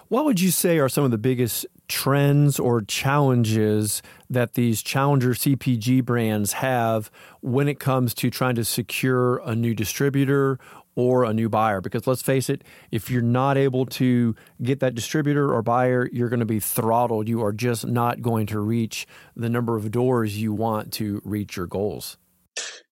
What 0.09 0.25
would 0.27 0.41
you 0.41 0.51
say 0.51 0.79
are 0.79 0.89
some 0.89 1.05
of 1.05 1.11
the 1.11 1.19
biggest 1.19 1.67
trends 1.89 2.59
or 2.59 2.83
challenges 2.83 4.03
that 4.29 4.55
these 4.55 4.83
challenger 4.83 5.31
CPG 5.31 6.05
brands 6.05 6.55
have 6.55 7.11
when 7.41 7.69
it 7.69 7.79
comes 7.79 8.15
to 8.15 8.31
trying 8.31 8.55
to 8.57 8.65
secure 8.65 9.39
a 9.39 9.55
new 9.55 9.75
distributor 9.75 10.59
or 10.95 11.25
a 11.25 11.33
new 11.33 11.49
buyer. 11.49 11.81
Because 11.81 12.07
let's 12.07 12.23
face 12.23 12.49
it, 12.49 12.63
if 12.91 13.11
you're 13.11 13.23
not 13.23 13.57
able 13.57 13.87
to 13.87 14.35
get 14.63 14.81
that 14.81 14.95
distributor 14.95 15.53
or 15.53 15.63
buyer, 15.63 16.09
you're 16.13 16.29
going 16.29 16.41
to 16.41 16.47
be 16.47 16.61
throttled. 16.61 17.29
You 17.29 17.43
are 17.43 17.53
just 17.53 17.87
not 17.87 18.23
going 18.23 18.47
to 18.49 18.61
reach 18.61 19.07
the 19.37 19.49
number 19.49 19.77
of 19.77 19.91
doors 19.91 20.41
you 20.41 20.53
want 20.53 20.93
to 20.95 21.21
reach 21.25 21.57
your 21.57 21.67
goals. 21.67 22.17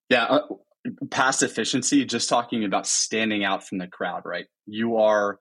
Yeah. 0.09 0.25
Uh, 0.25 0.41
past 1.11 1.43
efficiency, 1.43 2.05
just 2.05 2.29
talking 2.29 2.65
about 2.65 2.87
standing 2.87 3.45
out 3.45 3.67
from 3.67 3.79
the 3.79 3.87
crowd, 3.87 4.23
right? 4.25 4.47
You 4.67 4.97
are 4.97 5.39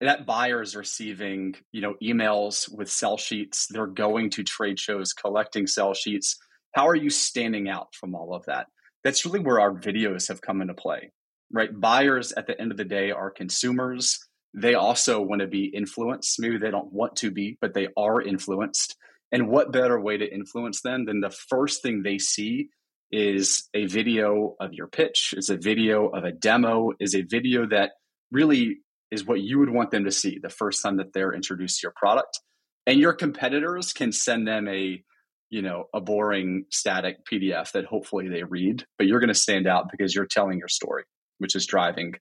that 0.00 0.26
buyer 0.26 0.62
is 0.62 0.76
receiving 0.76 1.54
you 1.72 1.80
know 1.80 1.94
emails 2.02 2.72
with 2.72 2.90
sell 2.90 3.16
sheets 3.16 3.66
they're 3.70 3.86
going 3.86 4.30
to 4.30 4.44
trade 4.44 4.78
shows 4.78 5.12
collecting 5.12 5.66
sell 5.66 5.94
sheets 5.94 6.36
how 6.72 6.86
are 6.86 6.94
you 6.94 7.10
standing 7.10 7.68
out 7.68 7.94
from 7.94 8.14
all 8.14 8.34
of 8.34 8.44
that 8.46 8.66
that's 9.04 9.24
really 9.24 9.40
where 9.40 9.60
our 9.60 9.72
videos 9.72 10.28
have 10.28 10.40
come 10.40 10.60
into 10.60 10.74
play 10.74 11.10
right? 11.52 11.70
Buyers 11.72 12.32
at 12.32 12.46
the 12.46 12.60
end 12.60 12.70
of 12.70 12.76
the 12.76 12.84
day 12.84 13.10
are 13.10 13.30
consumers. 13.30 14.18
They 14.54 14.74
also 14.74 15.20
want 15.20 15.40
to 15.40 15.46
be 15.46 15.64
influenced. 15.64 16.40
Maybe 16.40 16.58
they 16.58 16.70
don't 16.70 16.92
want 16.92 17.16
to 17.16 17.30
be 17.30 17.58
but 17.60 17.74
they 17.74 17.88
are 17.96 18.20
influenced. 18.20 18.96
And 19.30 19.48
what 19.48 19.72
better 19.72 20.00
way 20.00 20.16
to 20.16 20.34
influence 20.34 20.80
them 20.80 21.04
than 21.04 21.20
the 21.20 21.30
first 21.30 21.82
thing 21.82 22.02
they 22.02 22.18
see 22.18 22.70
is 23.10 23.68
a 23.74 23.86
video 23.86 24.54
of 24.60 24.72
your 24.72 24.86
pitch 24.86 25.34
is 25.36 25.48
a 25.48 25.56
video 25.56 26.08
of 26.08 26.24
a 26.24 26.32
demo 26.32 26.92
is 27.00 27.14
a 27.14 27.22
video 27.22 27.66
that 27.66 27.92
really 28.30 28.78
is 29.10 29.24
what 29.24 29.40
you 29.40 29.58
would 29.58 29.70
want 29.70 29.90
them 29.90 30.04
to 30.04 30.10
see 30.10 30.38
the 30.38 30.50
first 30.50 30.82
time 30.82 30.98
that 30.98 31.12
they're 31.12 31.32
introduced 31.32 31.80
to 31.80 31.86
your 31.86 31.94
product. 31.96 32.40
And 32.86 33.00
your 33.00 33.14
competitors 33.14 33.92
can 33.92 34.12
send 34.12 34.46
them 34.46 34.68
a, 34.68 35.02
you 35.50 35.62
know, 35.62 35.84
a 35.94 36.00
boring 36.00 36.64
static 36.70 37.18
PDF 37.30 37.72
that 37.72 37.86
hopefully 37.86 38.28
they 38.28 38.42
read, 38.42 38.84
but 38.98 39.06
you're 39.06 39.20
going 39.20 39.28
to 39.28 39.34
stand 39.34 39.66
out 39.66 39.90
because 39.90 40.14
you're 40.14 40.26
telling 40.26 40.58
your 40.58 40.68
story, 40.68 41.04
which 41.38 41.56
is 41.56 41.66
driving 41.66 42.14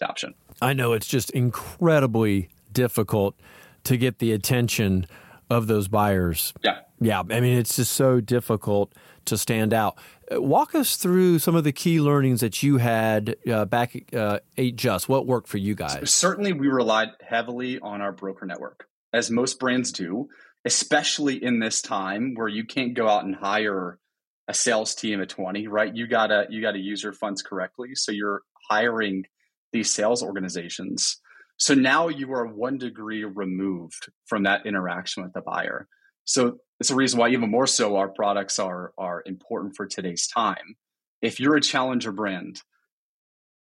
adoption. 0.00 0.34
I 0.60 0.72
know 0.72 0.92
it's 0.92 1.06
just 1.06 1.30
incredibly 1.30 2.48
difficult 2.72 3.36
to 3.84 3.96
get 3.96 4.18
the 4.18 4.32
attention 4.32 5.06
of 5.48 5.66
those 5.66 5.88
buyers. 5.88 6.52
Yeah. 6.62 6.78
Yeah. 7.00 7.20
I 7.20 7.40
mean, 7.40 7.58
it's 7.58 7.76
just 7.76 7.92
so 7.92 8.20
difficult 8.20 8.94
to 9.24 9.36
stand 9.36 9.74
out. 9.74 9.98
Walk 10.30 10.74
us 10.74 10.96
through 10.96 11.40
some 11.40 11.56
of 11.56 11.64
the 11.64 11.72
key 11.72 12.00
learnings 12.00 12.40
that 12.40 12.62
you 12.62 12.76
had 12.78 13.36
uh, 13.50 13.64
back 13.64 14.14
uh, 14.14 14.38
Eat 14.56 14.76
Just. 14.76 15.08
What 15.08 15.26
worked 15.26 15.48
for 15.48 15.58
you 15.58 15.74
guys? 15.74 16.10
Certainly, 16.10 16.52
we 16.52 16.68
relied 16.68 17.08
heavily 17.20 17.80
on 17.80 18.00
our 18.00 18.12
broker 18.12 18.46
network, 18.46 18.86
as 19.12 19.30
most 19.30 19.58
brands 19.58 19.90
do, 19.90 20.28
especially 20.64 21.42
in 21.42 21.58
this 21.58 21.82
time 21.82 22.34
where 22.34 22.48
you 22.48 22.64
can't 22.64 22.94
go 22.94 23.08
out 23.08 23.24
and 23.24 23.34
hire 23.34 23.98
a 24.46 24.54
sales 24.54 24.96
team 24.96 25.20
of 25.20 25.28
20 25.28 25.68
right 25.68 25.94
you 25.94 26.08
gotta 26.08 26.44
you 26.50 26.60
gotta 26.60 26.80
use 26.80 27.04
your 27.04 27.12
funds 27.12 27.40
correctly 27.40 27.94
so 27.94 28.10
you're 28.10 28.42
hiring 28.70 29.24
these 29.72 29.90
sales 29.90 30.22
organizations 30.22 31.18
so 31.56 31.74
now 31.74 32.08
you 32.08 32.32
are 32.32 32.46
one 32.46 32.78
degree 32.78 33.24
removed 33.24 34.08
from 34.26 34.44
that 34.44 34.64
interaction 34.66 35.22
with 35.22 35.32
the 35.32 35.42
buyer 35.42 35.88
so 36.24 36.58
it's 36.78 36.90
a 36.90 36.94
reason 36.94 37.18
why 37.18 37.28
even 37.28 37.50
more 37.50 37.66
so 37.66 37.96
our 37.96 38.08
products 38.08 38.58
are 38.58 38.92
are 38.96 39.22
important 39.26 39.76
for 39.76 39.86
today's 39.86 40.26
time. 40.26 40.76
If 41.20 41.38
you're 41.38 41.56
a 41.56 41.60
challenger 41.60 42.12
brand 42.12 42.62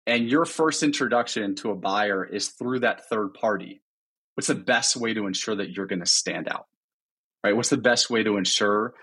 and 0.05 0.29
your 0.29 0.45
first 0.45 0.83
introduction 0.83 1.55
to 1.55 1.71
a 1.71 1.75
buyer 1.75 2.23
is 2.23 2.49
through 2.49 2.81
that 2.81 3.09
third 3.09 3.33
party, 3.33 3.81
what's 4.35 4.47
the 4.47 4.55
best 4.55 4.95
way 4.95 5.13
to 5.13 5.25
ensure 5.25 5.55
that 5.55 5.71
you're 5.71 5.87
going 5.87 6.01
to 6.01 6.05
stand 6.05 6.47
out? 6.47 6.65
Right? 7.43 7.55
What's 7.55 7.69
the 7.69 7.77
best 7.77 8.09
way 8.09 8.23
to 8.23 8.37
ensure 8.37 8.93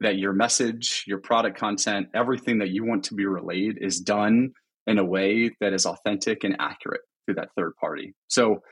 that 0.00 0.18
your 0.18 0.32
message, 0.32 1.04
your 1.06 1.18
product 1.18 1.58
content, 1.58 2.08
everything 2.12 2.58
that 2.58 2.70
you 2.70 2.84
want 2.84 3.04
to 3.04 3.14
be 3.14 3.24
relayed 3.24 3.78
is 3.80 4.00
done 4.00 4.52
in 4.86 4.98
a 4.98 5.04
way 5.04 5.50
that 5.60 5.72
is 5.72 5.86
authentic 5.86 6.44
and 6.44 6.56
accurate 6.58 7.02
through 7.24 7.36
that 7.36 7.50
third 7.56 7.74
party. 7.76 8.14
So 8.28 8.62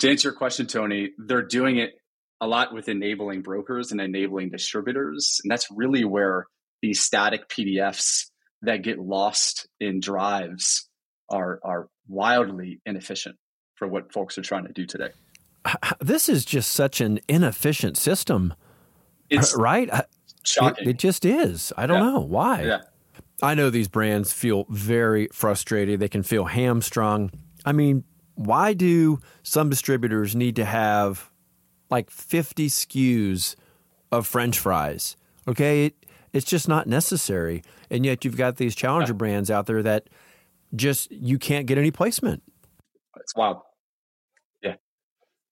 to 0.00 0.10
answer 0.10 0.28
your 0.28 0.36
question, 0.36 0.66
Tony, 0.66 1.10
they're 1.18 1.46
doing 1.46 1.78
it 1.78 1.92
a 2.40 2.46
lot 2.46 2.74
with 2.74 2.88
enabling 2.88 3.42
brokers 3.42 3.92
and 3.92 4.00
enabling 4.00 4.50
distributors. 4.50 5.40
And 5.42 5.50
that's 5.50 5.68
really 5.70 6.04
where 6.04 6.46
these 6.82 7.00
static 7.00 7.48
PDFs 7.48 8.26
that 8.62 8.82
get 8.82 8.98
lost 8.98 9.68
in 9.80 10.00
drives 10.00 10.88
are, 11.30 11.60
are 11.64 11.88
wildly 12.08 12.80
inefficient 12.84 13.36
for 13.76 13.88
what 13.88 14.12
folks 14.12 14.36
are 14.36 14.42
trying 14.42 14.66
to 14.66 14.72
do 14.72 14.86
today. 14.86 15.10
This 16.00 16.28
is 16.28 16.44
just 16.44 16.72
such 16.72 17.00
an 17.00 17.20
inefficient 17.28 17.96
system, 17.96 18.52
it's 19.30 19.56
right? 19.56 19.88
Shocking. 20.44 20.86
It, 20.86 20.90
it 20.90 20.98
just 20.98 21.24
is. 21.24 21.72
I 21.76 21.86
don't 21.86 22.02
yeah. 22.02 22.10
know 22.10 22.20
why. 22.20 22.62
Yeah. 22.64 22.80
I 23.42 23.54
know 23.54 23.70
these 23.70 23.88
brands 23.88 24.32
feel 24.32 24.66
very 24.68 25.28
frustrated. 25.32 26.00
They 26.00 26.08
can 26.08 26.22
feel 26.22 26.44
hamstrung. 26.44 27.30
I 27.64 27.72
mean, 27.72 28.04
why 28.34 28.74
do 28.74 29.18
some 29.42 29.68
distributors 29.70 30.34
need 30.34 30.56
to 30.56 30.64
have 30.64 31.30
like 31.90 32.10
50 32.10 32.68
SKUs 32.68 33.56
of 34.10 34.26
french 34.26 34.58
fries. 34.58 35.16
Okay? 35.46 35.86
It, 35.86 36.06
it's 36.32 36.46
just 36.46 36.68
not 36.68 36.86
necessary. 36.86 37.62
And 37.90 38.04
yet 38.04 38.24
you've 38.24 38.36
got 38.36 38.56
these 38.56 38.74
challenger 38.74 39.12
yeah. 39.12 39.18
brands 39.18 39.50
out 39.50 39.66
there 39.66 39.82
that 39.82 40.08
just 40.74 41.10
you 41.12 41.38
can't 41.38 41.66
get 41.66 41.78
any 41.78 41.90
placement. 41.90 42.42
It's 43.16 43.34
wild. 43.36 43.58
Yeah. 44.62 44.74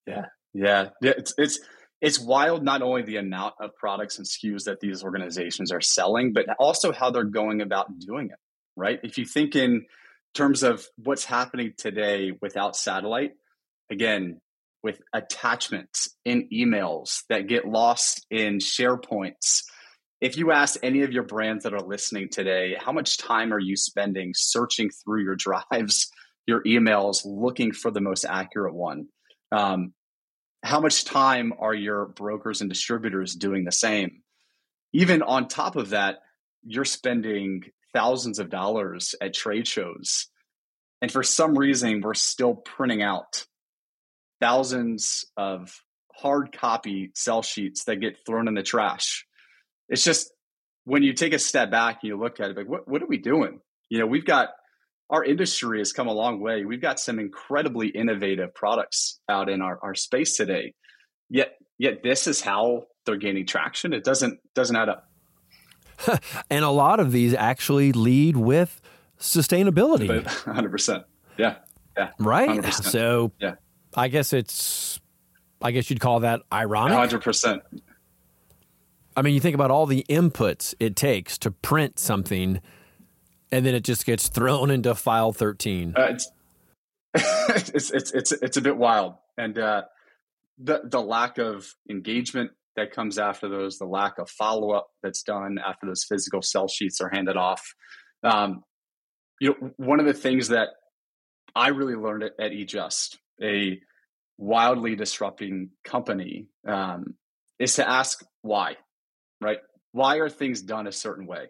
Yeah. 0.07 0.27
Yeah. 0.53 0.89
Yeah. 1.01 1.13
It's 1.17 1.35
it's 1.39 1.61
it's 2.03 2.19
wild 2.19 2.65
not 2.65 2.83
only 2.83 3.03
the 3.03 3.17
amount 3.17 3.55
of 3.61 3.75
products 3.77 4.19
and 4.19 4.27
SKUs 4.27 4.65
that 4.65 4.81
these 4.81 5.05
organizations 5.05 5.71
are 5.71 5.81
selling, 5.81 6.33
but 6.33 6.47
also 6.59 6.93
how 6.93 7.11
they're 7.11 7.23
going 7.23 7.63
about 7.63 7.97
doing 8.01 8.27
it. 8.27 8.39
Right. 8.77 8.99
If 9.05 9.19
you 9.19 9.25
think 9.25 9.55
in 9.55 9.87
terms 10.35 10.65
of 10.65 10.85
what's 10.97 11.25
happening 11.25 11.75
today 11.79 12.33
without 12.41 12.75
satellite, 12.75 13.33
again, 13.91 14.41
with 14.83 15.01
attachments 15.13 16.09
in 16.25 16.49
emails 16.53 17.23
that 17.29 17.47
get 17.47 17.69
lost 17.69 18.27
in 18.31 18.59
SharePoints. 18.59 19.63
If 20.21 20.37
you 20.37 20.51
ask 20.51 20.79
any 20.83 21.03
of 21.03 21.13
your 21.13 21.23
brands 21.23 21.63
that 21.63 21.73
are 21.73 21.87
listening 21.87 22.31
today, 22.31 22.77
how 22.79 22.91
much 22.91 23.19
time 23.19 23.53
are 23.53 23.61
you 23.61 23.77
spending 23.77 24.33
searching 24.35 24.91
through 24.91 25.23
your 25.23 25.37
drives, 25.37 26.11
your 26.47 26.65
emails, 26.65 27.23
looking 27.25 27.73
for 27.73 27.93
the 27.93 28.01
most 28.01 28.25
accurate 28.25 28.75
one? 28.75 29.07
Um, 29.53 29.93
how 30.63 30.81
much 30.81 31.05
time 31.05 31.53
are 31.59 31.75
your 31.75 32.07
brokers 32.07 32.61
and 32.61 32.71
distributors 32.71 33.35
doing 33.35 33.65
the 33.65 33.73
same? 33.73 34.23
Even 34.93 35.23
on 35.23 35.49
top 35.49 35.77
of 35.77 35.91
that, 35.91 36.19
you're 36.65 36.85
spending 36.85 37.65
thousands 37.93 38.39
of 38.39 38.51
dollars 38.51 39.15
at 39.21 39.35
trade 39.35 39.67
shows. 39.67 40.29
And 41.01 41.11
for 41.11 41.23
some 41.23 41.59
reason, 41.59 42.01
we're 42.01 42.15
still 42.15 42.55
printing 42.55 43.03
out 43.03 43.47
thousands 44.41 45.25
of 45.37 45.75
hard 46.15 46.53
copy 46.53 47.11
sell 47.15 47.43
sheets 47.43 47.85
that 47.85 47.97
get 47.97 48.25
thrown 48.25 48.47
in 48.47 48.55
the 48.55 48.63
trash. 48.63 49.27
It's 49.89 50.05
just 50.05 50.33
when 50.85 51.03
you 51.03 51.13
take 51.13 51.33
a 51.33 51.39
step 51.39 51.71
back 51.71 51.99
and 52.03 52.09
you 52.09 52.19
look 52.19 52.39
at 52.39 52.51
it, 52.51 52.57
like, 52.57 52.69
what, 52.69 52.87
what 52.87 53.03
are 53.03 53.07
we 53.07 53.19
doing? 53.19 53.61
You 53.89 53.99
know, 53.99 54.07
we've 54.07 54.25
got 54.25 54.51
our 55.13 55.23
industry 55.23 55.79
has 55.79 55.93
come 55.93 56.09
a 56.09 56.13
long 56.13 56.41
way. 56.41 56.65
We've 56.65 56.81
got 56.81 56.99
some 56.99 57.19
incredibly 57.19 57.89
innovative 57.89 58.55
products 58.55 59.21
out 59.29 59.51
in 59.51 59.61
our, 59.61 59.79
our 59.83 59.95
space 59.95 60.39
today. 60.39 60.73
Yet, 61.29 61.59
yet 61.79 62.03
this 62.03 62.27
is 62.27 62.41
how 62.41 62.87
they're 63.05 63.19
gaining 63.19 63.47
traction. 63.47 63.93
It 63.93 64.05
doesn't 64.05 64.41
doesn't 64.55 64.75
add 64.75 64.89
up. 64.89 65.09
and 66.51 66.65
a 66.65 66.71
lot 66.71 66.99
of 66.99 67.13
these 67.13 67.35
actually 67.35 67.93
lead 67.93 68.39
with 68.39 68.81
sustainability. 69.21 70.27
Hundred 70.27 70.71
percent. 70.71 71.05
Yeah. 71.37 71.57
Yeah. 71.97 72.11
Right. 72.19 72.49
100%. 72.49 72.85
So 72.85 73.33
yeah. 73.39 73.57
I 73.95 74.09
guess 74.09 74.33
it's, 74.33 74.99
I 75.61 75.73
guess 75.73 75.91
you'd 75.91 76.01
call 76.01 76.21
that 76.21 76.41
ironic. 76.51 76.97
Hundred 76.97 77.23
percent. 77.23 77.63
I 79.15 79.21
mean, 79.21 79.35
you 79.35 79.41
think 79.41 79.55
about 79.55 79.71
all 79.71 79.85
the 79.85 80.07
inputs 80.09 80.75
it 80.81 80.97
takes 80.97 81.37
to 81.39 81.51
print 81.51 81.99
something, 81.99 82.63
and 83.53 83.65
then 83.65 83.75
it 83.75 83.85
just 83.85 84.07
gets 84.07 84.29
thrown 84.29 84.71
into 84.71 84.95
file 84.95 85.33
thirteen. 85.33 85.95
Uh, 85.97 86.09
it's, 86.11 86.31
it's, 87.75 87.91
it's 87.91 88.13
it's 88.13 88.33
it's 88.33 88.57
a 88.57 88.61
bit 88.63 88.77
wild, 88.77 89.15
and 89.37 89.59
uh, 89.59 89.83
the 90.59 90.81
the 90.85 91.01
lack 91.01 91.39
of 91.39 91.75
engagement 91.89 92.51
that 92.77 92.93
comes 92.93 93.19
after 93.19 93.49
those, 93.49 93.79
the 93.79 93.85
lack 93.85 94.19
of 94.19 94.31
follow 94.31 94.73
up 94.73 94.89
that's 95.03 95.23
done 95.23 95.59
after 95.65 95.87
those 95.87 96.05
physical 96.05 96.41
sell 96.41 96.69
sheets 96.69 97.01
are 97.01 97.11
handed 97.13 97.37
off. 97.37 97.75
Um, 98.25 98.65
you 99.41 99.51
know, 99.51 99.71
one 99.77 100.01
of 100.01 100.07
the 100.07 100.15
things 100.15 100.49
that 100.49 100.69
I 101.55 101.69
really 101.69 101.97
learned 101.97 102.23
at, 102.23 102.33
at 102.41 102.53
Eat 102.53 102.69
Just 102.71 103.19
a 103.43 103.79
wildly 104.39 104.97
disrupting 104.97 105.71
company 105.85 106.49
um, 106.67 107.15
is 107.59 107.75
to 107.75 107.89
ask 107.89 108.25
why, 108.41 108.77
right? 109.41 109.59
Why 109.93 110.17
are 110.17 110.31
things 110.31 110.63
done 110.63 110.87
a 110.87 110.93
certain 110.93 111.27
way? 111.27 111.49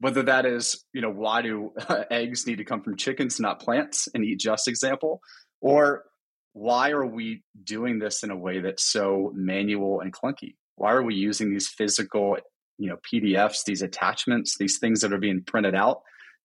Whether 0.00 0.22
that 0.24 0.46
is, 0.46 0.84
you 0.92 1.00
know, 1.02 1.10
why 1.10 1.42
do 1.42 1.72
eggs 2.10 2.46
need 2.46 2.58
to 2.58 2.64
come 2.64 2.82
from 2.82 2.96
chickens, 2.96 3.38
not 3.38 3.60
plants, 3.60 4.08
in 4.08 4.26
just 4.38 4.66
example, 4.66 5.20
or 5.60 6.04
why 6.52 6.90
are 6.90 7.06
we 7.06 7.42
doing 7.62 7.98
this 7.98 8.22
in 8.22 8.30
a 8.30 8.36
way 8.36 8.60
that's 8.60 8.84
so 8.84 9.32
manual 9.34 10.00
and 10.00 10.12
clunky? 10.12 10.56
Why 10.76 10.92
are 10.92 11.02
we 11.02 11.14
using 11.14 11.50
these 11.50 11.68
physical, 11.68 12.36
you 12.78 12.88
know, 12.88 12.96
PDFs, 13.12 13.64
these 13.64 13.82
attachments, 13.82 14.56
these 14.58 14.78
things 14.78 15.00
that 15.02 15.12
are 15.12 15.18
being 15.18 15.42
printed 15.42 15.74
out? 15.74 16.00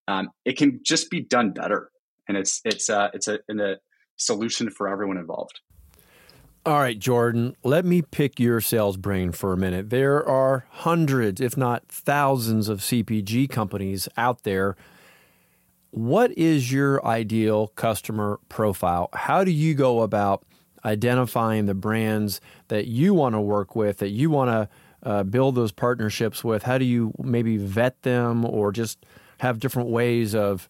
Um, 0.08 0.30
it 0.44 0.56
can 0.56 0.80
just 0.84 1.10
be 1.10 1.20
done 1.20 1.52
better, 1.52 1.90
and 2.28 2.36
it's 2.36 2.60
it's 2.64 2.88
uh, 2.88 3.08
it's 3.12 3.26
a 3.26 3.40
a 3.48 3.76
solution 4.16 4.70
for 4.70 4.88
everyone 4.88 5.16
involved. 5.16 5.60
All 6.66 6.80
right, 6.80 6.98
Jordan, 6.98 7.56
let 7.62 7.84
me 7.84 8.02
pick 8.02 8.40
your 8.40 8.60
sales 8.60 8.96
brain 8.96 9.30
for 9.30 9.52
a 9.52 9.56
minute. 9.56 9.90
There 9.90 10.28
are 10.28 10.66
hundreds, 10.70 11.40
if 11.40 11.56
not 11.56 11.86
thousands, 11.88 12.68
of 12.68 12.80
CPG 12.80 13.48
companies 13.50 14.08
out 14.16 14.42
there. 14.42 14.76
what 15.92 16.32
is 16.36 16.72
your 16.72 17.04
ideal 17.06 17.68
customer 17.68 18.40
profile? 18.48 19.08
How 19.14 19.44
do 19.44 19.52
you 19.52 19.74
go 19.74 20.02
about 20.02 20.44
identifying 20.84 21.66
the 21.66 21.74
brands 21.74 22.40
that 22.68 22.86
you 22.86 23.14
want 23.14 23.34
to 23.34 23.40
work 23.40 23.76
with, 23.76 23.98
that 23.98 24.10
you 24.10 24.30
want 24.30 24.50
to 24.50 24.68
uh, 25.08 25.22
build 25.24 25.54
those 25.54 25.72
partnerships 25.72 26.44
with? 26.44 26.64
How 26.64 26.78
do 26.78 26.84
you 26.84 27.14
maybe 27.18 27.56
vet 27.58 28.02
them 28.02 28.44
or 28.44 28.72
just 28.72 29.06
have 29.38 29.60
different 29.60 29.88
ways 29.90 30.34
of 30.34 30.68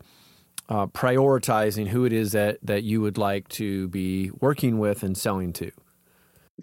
uh, 0.69 0.87
prioritizing 0.89 1.89
who 1.89 2.05
it 2.05 2.13
is 2.13 2.33
that, 2.33 2.59
that 2.63 2.85
you 2.85 3.01
would 3.01 3.19
like 3.19 3.49
to 3.49 3.89
be 3.89 4.31
working 4.41 4.79
with 4.79 5.03
and 5.03 5.17
selling 5.17 5.53
to? 5.55 5.73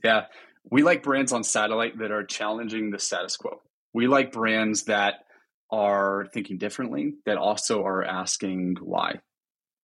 Yeah, 0.04 0.26
we 0.70 0.84
like 0.84 1.04
brands 1.04 1.32
on 1.32 1.44
satellite 1.44 1.98
that 2.00 2.12
are 2.12 2.24
challenging 2.24 2.92
the 2.92 3.00
status 3.00 3.38
quo. 3.38 3.62
We 3.94 4.08
like 4.08 4.32
brands 4.32 4.84
that 4.84 5.16
are 5.72 6.28
thinking 6.34 6.58
differently, 6.58 7.14
that 7.26 7.38
also 7.38 7.84
are 7.84 8.04
asking 8.04 8.78
why. 8.82 9.20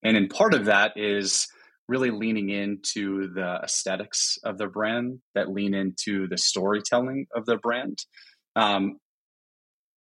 And 0.04 0.16
in 0.16 0.28
part 0.28 0.54
of 0.54 0.66
that 0.66 0.94
is 0.96 1.48
really 1.88 2.12
leaning 2.12 2.50
into 2.50 3.34
the 3.34 3.60
aesthetics 3.64 4.38
of 4.44 4.58
their 4.58 4.70
brand, 4.70 5.20
that 5.36 5.50
lean 5.50 5.74
into 5.74 6.28
the 6.28 6.38
storytelling 6.38 7.26
of 7.36 7.46
their 7.46 7.58
brand. 7.58 7.98
Um, 8.56 8.98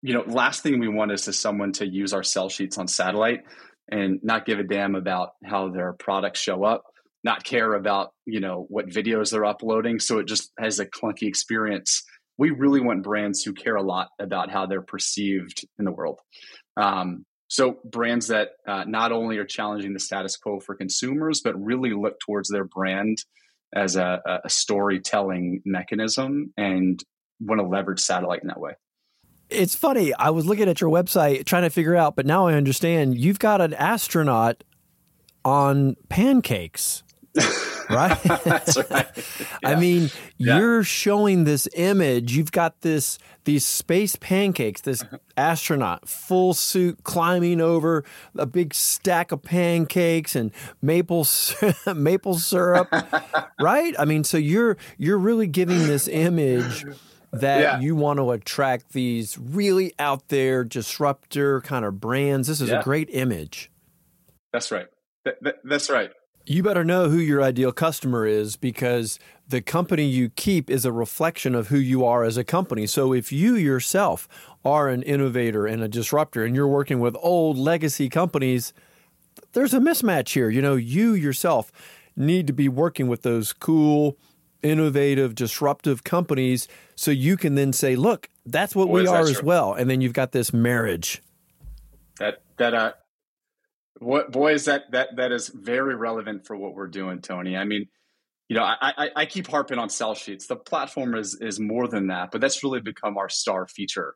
you 0.01 0.13
know, 0.13 0.23
last 0.27 0.63
thing 0.63 0.79
we 0.79 0.87
want 0.87 1.11
is 1.11 1.23
to 1.25 1.33
someone 1.33 1.73
to 1.73 1.87
use 1.87 2.13
our 2.13 2.23
sell 2.23 2.49
sheets 2.49 2.77
on 2.77 2.87
satellite 2.87 3.41
and 3.91 4.19
not 4.21 4.45
give 4.45 4.59
a 4.59 4.63
damn 4.63 4.95
about 4.95 5.31
how 5.43 5.69
their 5.69 5.93
products 5.93 6.39
show 6.39 6.63
up, 6.63 6.83
not 7.23 7.43
care 7.43 7.73
about, 7.73 8.11
you 8.25 8.39
know, 8.39 8.65
what 8.69 8.87
videos 8.87 9.31
they're 9.31 9.45
uploading. 9.45 9.99
So 9.99 10.19
it 10.19 10.27
just 10.27 10.51
has 10.59 10.79
a 10.79 10.85
clunky 10.85 11.23
experience. 11.23 12.03
We 12.37 12.51
really 12.51 12.79
want 12.79 13.03
brands 13.03 13.43
who 13.43 13.53
care 13.53 13.75
a 13.75 13.83
lot 13.83 14.09
about 14.19 14.49
how 14.49 14.65
they're 14.65 14.81
perceived 14.81 15.65
in 15.77 15.85
the 15.85 15.91
world. 15.91 16.19
Um, 16.77 17.25
so 17.49 17.79
brands 17.83 18.27
that 18.27 18.49
uh, 18.67 18.85
not 18.87 19.11
only 19.11 19.37
are 19.37 19.45
challenging 19.45 19.93
the 19.93 19.99
status 19.99 20.37
quo 20.37 20.59
for 20.59 20.75
consumers, 20.75 21.41
but 21.41 21.59
really 21.61 21.91
look 21.91 22.19
towards 22.19 22.47
their 22.49 22.63
brand 22.63 23.17
as 23.75 23.95
a, 23.95 24.21
a 24.45 24.49
storytelling 24.49 25.61
mechanism 25.65 26.53
and 26.57 27.03
want 27.39 27.59
to 27.59 27.67
leverage 27.67 27.99
satellite 27.99 28.41
in 28.41 28.47
that 28.47 28.59
way. 28.59 28.73
It's 29.49 29.75
funny. 29.75 30.13
I 30.13 30.29
was 30.29 30.45
looking 30.45 30.69
at 30.69 30.79
your 30.79 30.91
website 30.91 31.45
trying 31.45 31.63
to 31.63 31.69
figure 31.71 31.95
out, 31.95 32.15
but 32.15 32.25
now 32.25 32.47
I 32.47 32.53
understand 32.53 33.17
you've 33.17 33.39
got 33.39 33.61
an 33.61 33.73
astronaut 33.73 34.63
on 35.43 35.95
pancakes. 36.07 37.03
right? 37.89 38.17
That's 38.23 38.77
right. 38.89 39.07
Yeah. 39.17 39.47
I 39.69 39.75
mean, 39.75 40.09
yeah. 40.37 40.57
you're 40.57 40.83
showing 40.83 41.43
this 41.43 41.67
image. 41.75 42.35
You've 42.35 42.51
got 42.51 42.81
this 42.81 43.19
these 43.45 43.65
space 43.65 44.15
pancakes, 44.15 44.81
this 44.81 45.03
astronaut 45.37 46.07
full 46.07 46.53
suit 46.53 47.03
climbing 47.03 47.61
over 47.61 48.03
a 48.35 48.45
big 48.45 48.73
stack 48.73 49.31
of 49.31 49.41
pancakes 49.41 50.35
and 50.35 50.51
maple 50.81 51.25
maple 51.95 52.37
syrup, 52.37 52.93
right? 53.59 53.95
I 53.97 54.05
mean, 54.05 54.23
so 54.23 54.37
you're 54.37 54.77
you're 54.97 55.17
really 55.17 55.47
giving 55.47 55.87
this 55.87 56.07
image 56.07 56.85
that 57.31 57.61
yeah. 57.61 57.79
you 57.79 57.95
want 57.95 58.17
to 58.17 58.31
attract 58.31 58.93
these 58.93 59.37
really 59.37 59.93
out 59.99 60.29
there 60.29 60.63
disruptor 60.63 61.61
kind 61.61 61.85
of 61.85 61.99
brands. 61.99 62.47
This 62.47 62.61
is 62.61 62.71
a 62.71 62.81
great 62.83 63.09
image. 63.11 63.71
That's 64.51 64.71
right. 64.71 64.87
Th- 65.25 65.37
th- 65.43 65.57
that's 65.63 65.89
right. 65.89 66.11
You 66.49 66.63
better 66.63 66.83
know 66.83 67.09
who 67.09 67.19
your 67.19 67.43
ideal 67.43 67.71
customer 67.71 68.25
is 68.25 68.55
because 68.55 69.19
the 69.47 69.61
company 69.61 70.05
you 70.05 70.29
keep 70.29 70.67
is 70.67 70.83
a 70.83 70.91
reflection 70.91 71.53
of 71.53 71.67
who 71.67 71.77
you 71.77 72.03
are 72.03 72.23
as 72.23 72.37
a 72.37 72.43
company. 72.43 72.87
So 72.87 73.13
if 73.13 73.31
you 73.31 73.53
yourself 73.53 74.27
are 74.65 74.89
an 74.89 75.03
innovator 75.03 75.67
and 75.67 75.83
a 75.83 75.87
disruptor 75.87 76.43
and 76.43 76.55
you're 76.55 76.67
working 76.67 76.99
with 76.99 77.15
old 77.21 77.55
legacy 77.55 78.09
companies, 78.09 78.73
there's 79.53 79.75
a 79.75 79.79
mismatch 79.79 80.33
here. 80.33 80.49
You 80.49 80.63
know, 80.63 80.75
you 80.75 81.13
yourself 81.13 81.71
need 82.15 82.47
to 82.47 82.53
be 82.53 82.67
working 82.67 83.07
with 83.07 83.21
those 83.21 83.53
cool, 83.53 84.17
innovative, 84.63 85.35
disruptive 85.35 86.03
companies 86.03 86.67
so 86.95 87.11
you 87.11 87.37
can 87.37 87.53
then 87.53 87.73
say, 87.73 87.95
look, 87.95 88.27
that's 88.47 88.75
what 88.75 88.87
Boy, 88.87 89.01
we 89.01 89.07
are 89.07 89.21
as 89.21 89.43
well. 89.43 89.73
And 89.73 89.87
then 89.87 90.01
you've 90.01 90.13
got 90.13 90.31
this 90.31 90.51
marriage. 90.51 91.21
That 92.17 92.41
that 92.57 92.73
uh 92.73 92.93
what 93.99 94.31
boy 94.31 94.53
is 94.53 94.65
that 94.65 94.91
that 94.91 95.15
that 95.17 95.31
is 95.31 95.49
very 95.49 95.95
relevant 95.95 96.47
for 96.47 96.55
what 96.55 96.73
we're 96.73 96.87
doing, 96.87 97.21
Tony. 97.21 97.55
I 97.57 97.65
mean, 97.65 97.87
you 98.47 98.55
know, 98.55 98.63
I, 98.63 98.75
I, 98.81 99.09
I 99.15 99.25
keep 99.25 99.47
harping 99.47 99.77
on 99.77 99.89
sell 99.89 100.15
sheets. 100.15 100.47
The 100.47 100.55
platform 100.55 101.15
is 101.15 101.35
is 101.39 101.59
more 101.59 101.87
than 101.87 102.07
that, 102.07 102.31
but 102.31 102.41
that's 102.41 102.63
really 102.63 102.81
become 102.81 103.17
our 103.17 103.29
star 103.29 103.67
feature. 103.67 104.15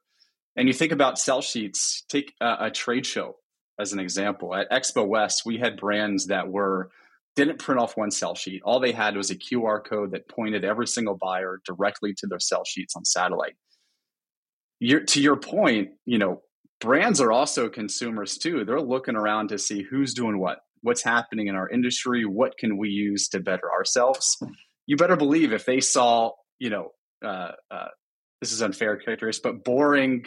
And 0.56 0.68
you 0.68 0.74
think 0.74 0.92
about 0.92 1.20
sell 1.20 1.42
sheets. 1.42 2.04
Take 2.10 2.34
a, 2.40 2.66
a 2.66 2.72
trade 2.72 3.06
show 3.06 3.38
as 3.80 3.94
an 3.94 4.00
example. 4.00 4.56
At 4.56 4.72
Expo 4.72 5.06
West, 5.08 5.44
we 5.46 5.58
had 5.58 5.78
brands 5.78 6.28
that 6.28 6.48
were 6.48 6.90
didn't 7.36 7.60
print 7.60 7.82
off 7.82 7.98
one 7.98 8.12
sell 8.12 8.36
sheet. 8.36 8.62
All 8.64 8.80
they 8.80 8.92
had 8.92 9.18
was 9.18 9.32
a 9.32 9.36
QR 9.36 9.84
code 9.84 10.12
that 10.12 10.28
pointed 10.28 10.64
every 10.64 10.88
single 10.88 11.16
buyer 11.16 11.62
directly 11.66 12.14
to 12.16 12.28
their 12.28 12.40
sell 12.40 12.64
sheets 12.64 12.96
on 12.96 13.06
satellite. 13.06 13.56
You're, 14.80 15.02
to 15.02 15.22
your 15.22 15.38
point, 15.38 15.92
you 16.06 16.20
know, 16.20 16.42
brands 16.84 17.22
are 17.22 17.32
also 17.32 17.70
consumers 17.70 18.38
too. 18.38 18.66
They're 18.66 18.82
looking 18.82 19.16
around 19.16 19.48
to 19.50 19.58
see 19.58 19.84
who's 19.84 20.14
doing 20.14 20.38
what, 20.38 20.60
what's 20.82 21.02
happening 21.02 21.48
in 21.48 21.56
our 21.56 21.70
industry, 21.70 22.26
what 22.26 22.58
can 22.58 22.78
we 22.78 22.90
use 22.90 23.30
to 23.30 23.40
better 23.40 23.72
ourselves. 23.72 24.38
You 24.86 24.98
better 24.98 25.16
believe 25.16 25.54
if 25.54 25.66
they 25.66 25.80
saw, 25.80 26.32
you 26.60 26.70
know, 26.70 26.90
uh, 27.24 27.54
uh, 27.72 27.88
this 28.42 28.52
is 28.52 28.62
unfair 28.62 28.98
characteristics, 28.98 29.42
but 29.42 29.64
boring, 29.64 30.26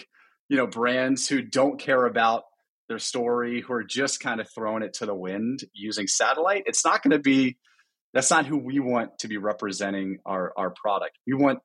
you 0.48 0.56
know, 0.56 0.66
brands 0.66 1.28
who 1.28 1.42
don't 1.42 1.78
care 1.78 2.06
about 2.06 2.44
their 2.88 2.98
story, 2.98 3.60
who 3.60 3.74
are 3.74 3.84
just 3.84 4.20
kind 4.20 4.40
of 4.40 4.48
throwing 4.54 4.82
it 4.82 4.94
to 4.94 5.04
the 5.04 5.14
wind 5.14 5.62
using 5.74 6.06
satellite, 6.06 6.62
it's 6.64 6.86
not 6.86 7.02
going 7.02 7.10
to 7.10 7.18
be. 7.18 7.58
That's 8.14 8.30
not 8.30 8.46
who 8.46 8.56
we 8.56 8.80
want 8.80 9.18
to 9.18 9.28
be 9.28 9.36
representing 9.36 10.20
our 10.24 10.54
our 10.56 10.70
product. 10.70 11.18
We 11.26 11.34
want 11.34 11.58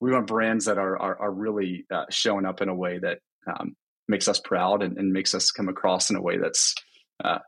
we 0.00 0.12
want 0.12 0.28
brands 0.28 0.66
that 0.66 0.78
are 0.78 0.96
are, 0.96 1.20
are 1.22 1.32
really 1.32 1.84
uh, 1.92 2.04
showing 2.10 2.46
up 2.46 2.62
in 2.62 2.68
a 2.68 2.74
way 2.76 3.00
that 3.00 3.18
um, 3.48 3.74
makes 4.08 4.28
us 4.28 4.40
proud 4.40 4.82
and, 4.82 4.96
and, 4.98 5.12
makes 5.12 5.34
us 5.34 5.50
come 5.50 5.68
across 5.68 6.10
in 6.10 6.16
a 6.16 6.22
way 6.22 6.38
that's 6.38 6.74
uh, 7.22 7.38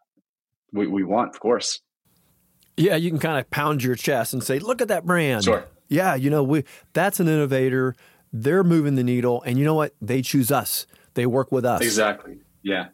we, 0.73 0.87
we 0.87 1.05
want, 1.05 1.35
of 1.35 1.41
course. 1.41 1.81
Yeah, 2.77 2.97
you 2.97 3.11
can 3.11 3.19
kind 3.19 3.39
of 3.39 3.51
pound 3.51 3.83
your 3.83 3.97
chest 3.97 4.33
and 4.33 4.43
say, 4.43 4.59
"Look 4.59 4.81
at 4.81 4.89
that 4.89 5.05
brand." 5.05 5.45
Sure. 5.45 5.65
Yeah, 5.89 6.15
you 6.15 6.31
know, 6.31 6.43
we 6.43 6.65
that's 6.93 7.19
an 7.19 7.29
innovator. 7.29 7.97
They're 8.33 8.65
moving 8.65 8.95
the 8.95 9.05
needle, 9.05 9.43
and 9.43 9.59
you 9.59 9.65
know 9.65 9.75
what? 9.75 9.95
They 10.01 10.23
choose 10.23 10.53
us. 10.53 10.87
They 11.15 11.27
work 11.27 11.51
with 11.51 11.65
us. 11.65 11.81
Exactly. 11.81 12.39
Yeah. 12.63 12.89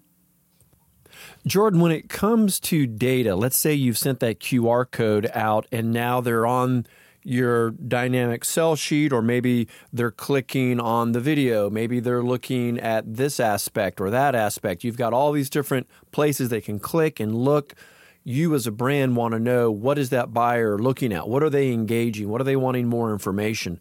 Jordan, 1.47 1.81
when 1.81 1.93
it 1.93 2.09
comes 2.09 2.59
to 2.61 2.87
data, 2.87 3.37
let's 3.37 3.59
say 3.59 3.75
you've 3.75 3.99
sent 3.99 4.21
that 4.21 4.41
QR 4.41 4.91
code 4.91 5.31
out, 5.35 5.67
and 5.71 5.93
now 5.93 6.21
they're 6.21 6.47
on 6.47 6.87
your 7.25 7.71
dynamic 7.71 8.45
sell 8.45 8.77
sheet, 8.77 9.13
or 9.13 9.23
maybe 9.23 9.67
they're 9.93 10.11
clicking 10.11 10.79
on 10.79 11.13
the 11.13 11.21
video. 11.21 11.71
Maybe 11.71 11.99
they're 11.99 12.23
looking 12.23 12.79
at 12.79 13.17
this 13.17 13.41
aspect 13.41 14.01
or 14.01 14.11
that 14.11 14.35
aspect. 14.35 14.85
You've 14.85 14.99
got 14.99 15.13
all 15.13 15.33
these 15.33 15.51
different 15.51 15.89
places 16.13 16.51
they 16.51 16.61
can 16.61 16.79
click 16.79 17.19
and 17.19 17.35
look. 17.35 17.75
You, 18.23 18.55
as 18.55 18.67
a 18.67 18.71
brand, 18.71 19.17
want 19.17 19.33
to 19.33 19.41
know 19.41 19.71
what 19.71 19.99
is 19.99 20.11
that 20.11 20.33
buyer 20.33 20.79
looking 20.79 21.13
at? 21.13 21.29
What 21.29 21.43
are 21.43 21.51
they 21.51 21.73
engaging? 21.73 22.29
What 22.29 22.41
are 22.41 22.45
they 22.45 22.57
wanting 22.57 22.89
more 22.89 23.13
information? 23.13 23.81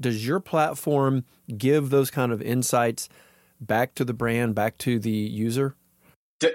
Does 0.00 0.26
your 0.26 0.40
platform 0.40 1.24
give 1.56 1.90
those 1.90 2.10
kind 2.10 2.32
of 2.32 2.42
insights 2.42 3.08
back 3.60 3.94
to 3.96 4.04
the 4.04 4.14
brand, 4.14 4.54
back 4.54 4.78
to 4.78 4.98
the 4.98 5.10
user? 5.10 5.76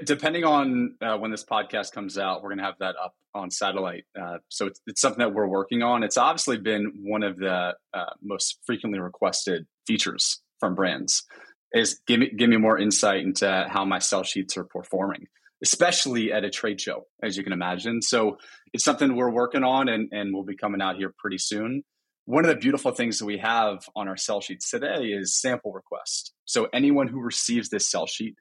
Depending 0.04 0.44
on 0.44 0.96
uh, 1.02 1.18
when 1.18 1.32
this 1.32 1.44
podcast 1.44 1.92
comes 1.92 2.18
out, 2.18 2.42
we're 2.42 2.50
going 2.50 2.60
to 2.60 2.66
have 2.66 2.80
that 2.80 2.96
up 3.02 3.14
on 3.34 3.52
satellite. 3.52 4.06
Uh, 4.20 4.38
so 4.50 4.68
it's, 4.68 4.82
it's, 4.88 5.02
something 5.02 5.20
that 5.20 5.34
we're 5.34 5.48
working 5.48 5.84
on. 5.84 6.04
It's 6.04 6.18
obviously 6.18 6.58
been 6.58 6.94
one 7.04 7.24
of 7.24 7.38
the 7.38 7.74
uh, 7.94 8.06
most 8.22 8.60
frequently 8.66 9.00
requested 9.00 9.66
features 9.86 10.42
from 10.60 10.76
brands. 10.76 11.24
Is 11.72 12.02
give 12.08 12.20
me 12.20 12.32
give 12.36 12.50
me 12.50 12.58
more 12.58 12.80
insight 12.80 13.22
into 13.22 13.68
how 13.70 13.86
my 13.86 14.00
sell 14.00 14.24
sheets 14.24 14.58
are 14.58 14.64
performing, 14.64 15.28
especially 15.64 16.34
at 16.34 16.44
a 16.44 16.50
trade 16.50 16.82
show, 16.82 17.06
as 17.22 17.38
you 17.38 17.44
can 17.44 17.54
imagine. 17.54 18.02
So 18.02 18.38
it's 18.74 18.84
something 18.84 19.16
we're 19.16 19.30
working 19.30 19.64
on, 19.64 19.88
and 19.88 20.10
and 20.12 20.34
will 20.34 20.46
be 20.46 20.58
coming 20.58 20.82
out 20.82 20.98
here 20.98 21.14
pretty 21.20 21.38
soon. 21.38 21.84
One 22.26 22.44
of 22.44 22.50
the 22.50 22.58
beautiful 22.58 22.92
things 22.92 23.20
that 23.20 23.26
we 23.26 23.38
have 23.38 23.88
on 23.96 24.08
our 24.08 24.18
sell 24.18 24.42
sheets 24.42 24.70
today 24.70 25.06
is 25.06 25.40
sample 25.40 25.72
request. 25.72 26.34
So 26.46 26.68
anyone 26.74 27.08
who 27.08 27.22
receives 27.22 27.70
this 27.70 27.88
sell 27.88 28.08
sheet 28.08 28.36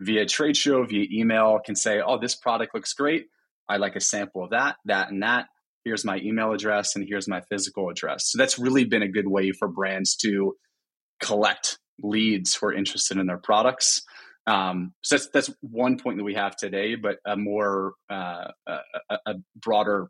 via 0.00 0.26
trade 0.26 0.56
show, 0.56 0.84
via 0.84 1.06
email, 1.10 1.58
can 1.64 1.76
say, 1.76 2.00
oh, 2.00 2.18
this 2.18 2.34
product 2.34 2.74
looks 2.74 2.92
great. 2.92 3.26
I 3.68 3.76
like 3.76 3.96
a 3.96 4.00
sample 4.00 4.44
of 4.44 4.50
that, 4.50 4.76
that, 4.86 5.10
and 5.10 5.22
that. 5.22 5.46
Here's 5.84 6.04
my 6.04 6.18
email 6.18 6.52
address 6.52 6.96
and 6.96 7.04
here's 7.06 7.28
my 7.28 7.40
physical 7.42 7.88
address. 7.90 8.30
So 8.30 8.38
that's 8.38 8.58
really 8.58 8.84
been 8.84 9.02
a 9.02 9.08
good 9.08 9.28
way 9.28 9.52
for 9.52 9.68
brands 9.68 10.16
to 10.16 10.54
collect 11.20 11.78
leads 12.02 12.54
who 12.54 12.66
are 12.66 12.72
interested 12.72 13.18
in 13.18 13.26
their 13.26 13.38
products. 13.38 14.02
Um, 14.46 14.94
so 15.02 15.16
that's 15.16 15.28
that's 15.28 15.50
one 15.60 15.98
point 15.98 16.16
that 16.16 16.24
we 16.24 16.34
have 16.34 16.56
today, 16.56 16.94
but 16.94 17.18
a 17.26 17.36
more 17.36 17.92
uh, 18.10 18.48
a, 18.66 18.78
a, 19.26 19.34
broader 19.56 20.08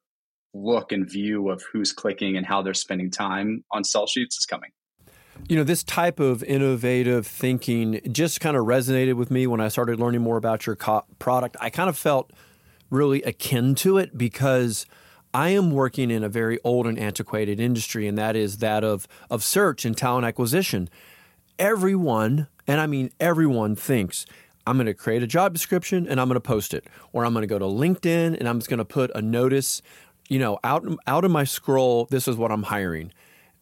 look 0.54 0.92
and 0.92 1.10
view 1.10 1.50
of 1.50 1.62
who's 1.72 1.92
clicking 1.92 2.36
and 2.36 2.46
how 2.46 2.62
they're 2.62 2.74
spending 2.74 3.10
time 3.10 3.64
on 3.72 3.82
sell 3.82 4.06
sheets 4.06 4.38
is 4.38 4.46
coming. 4.46 4.70
You 5.46 5.56
know, 5.56 5.64
this 5.64 5.82
type 5.82 6.20
of 6.20 6.42
innovative 6.44 7.26
thinking 7.26 8.00
just 8.10 8.40
kind 8.40 8.56
of 8.56 8.66
resonated 8.66 9.14
with 9.14 9.30
me 9.30 9.46
when 9.46 9.60
I 9.60 9.68
started 9.68 9.98
learning 9.98 10.20
more 10.20 10.36
about 10.36 10.66
your 10.66 10.76
co- 10.76 11.04
product. 11.18 11.56
I 11.60 11.70
kind 11.70 11.88
of 11.88 11.96
felt 11.96 12.30
really 12.90 13.22
akin 13.22 13.74
to 13.76 13.98
it 13.98 14.18
because 14.18 14.84
I 15.32 15.50
am 15.50 15.70
working 15.70 16.10
in 16.10 16.24
a 16.24 16.28
very 16.28 16.58
old 16.64 16.86
and 16.86 16.98
antiquated 16.98 17.60
industry, 17.60 18.06
and 18.06 18.16
that 18.18 18.36
is 18.36 18.58
that 18.58 18.84
of, 18.84 19.06
of 19.30 19.44
search 19.44 19.84
and 19.84 19.96
talent 19.96 20.26
acquisition. 20.26 20.88
Everyone, 21.58 22.48
and 22.66 22.80
I 22.80 22.86
mean 22.86 23.10
everyone, 23.20 23.74
thinks 23.74 24.26
I'm 24.66 24.76
going 24.76 24.86
to 24.86 24.94
create 24.94 25.22
a 25.22 25.26
job 25.26 25.54
description 25.54 26.06
and 26.06 26.20
I'm 26.20 26.28
going 26.28 26.34
to 26.34 26.40
post 26.40 26.74
it, 26.74 26.86
or 27.12 27.24
I'm 27.24 27.32
going 27.32 27.42
to 27.42 27.46
go 27.46 27.58
to 27.58 27.64
LinkedIn 27.64 28.38
and 28.38 28.48
I'm 28.48 28.58
just 28.58 28.68
going 28.68 28.78
to 28.78 28.84
put 28.84 29.10
a 29.14 29.22
notice, 29.22 29.80
you 30.28 30.38
know, 30.38 30.58
out 30.62 30.86
out 31.06 31.24
of 31.24 31.30
my 31.30 31.44
scroll. 31.44 32.06
This 32.10 32.28
is 32.28 32.36
what 32.36 32.52
I'm 32.52 32.64
hiring, 32.64 33.12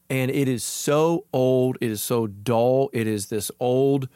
and 0.08 0.30
it 0.30 0.48
is 0.48 0.64
so 0.64 1.26
old. 1.32 1.78
It 1.80 1.90
is 1.90 2.02
so 2.02 2.26
dull. 2.26 2.90
It 2.92 3.06
is 3.06 3.26
this 3.26 3.50
old 3.60 4.08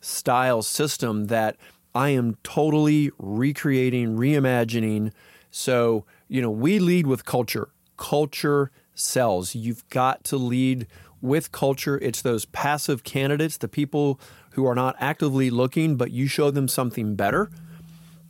style 0.00 0.62
system 0.62 1.26
that 1.26 1.56
I 1.94 2.10
am 2.10 2.36
totally 2.42 3.10
recreating, 3.18 4.16
reimagining. 4.16 5.12
So 5.50 6.04
you 6.28 6.40
know, 6.40 6.50
we 6.50 6.78
lead 6.78 7.06
with 7.06 7.24
culture. 7.24 7.70
Culture 7.96 8.70
sells. 8.94 9.54
You've 9.54 9.86
got 9.88 10.22
to 10.24 10.36
lead 10.36 10.86
with 11.20 11.50
culture. 11.52 11.98
It's 11.98 12.22
those 12.22 12.44
passive 12.46 13.02
candidates, 13.02 13.56
the 13.56 13.68
people 13.68 14.20
who 14.52 14.64
are 14.66 14.74
not 14.74 14.96
actively 15.00 15.50
looking, 15.50 15.96
but 15.96 16.12
you 16.12 16.28
show 16.28 16.50
them 16.50 16.68
something 16.68 17.16
better. 17.16 17.50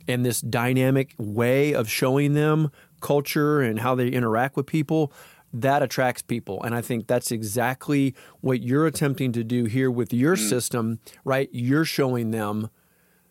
And 0.07 0.25
this 0.25 0.41
dynamic 0.41 1.13
way 1.17 1.73
of 1.73 1.89
showing 1.89 2.33
them 2.33 2.71
culture 3.01 3.61
and 3.61 3.79
how 3.79 3.95
they 3.95 4.07
interact 4.07 4.55
with 4.55 4.65
people, 4.65 5.13
that 5.53 5.83
attracts 5.83 6.21
people. 6.21 6.61
And 6.63 6.73
I 6.73 6.81
think 6.81 7.07
that's 7.07 7.31
exactly 7.31 8.15
what 8.39 8.61
you're 8.61 8.87
attempting 8.87 9.31
to 9.33 9.43
do 9.43 9.65
here 9.65 9.91
with 9.91 10.13
your 10.13 10.35
mm. 10.35 10.49
system, 10.49 10.99
right? 11.25 11.49
You're 11.51 11.85
showing 11.85 12.31
them 12.31 12.69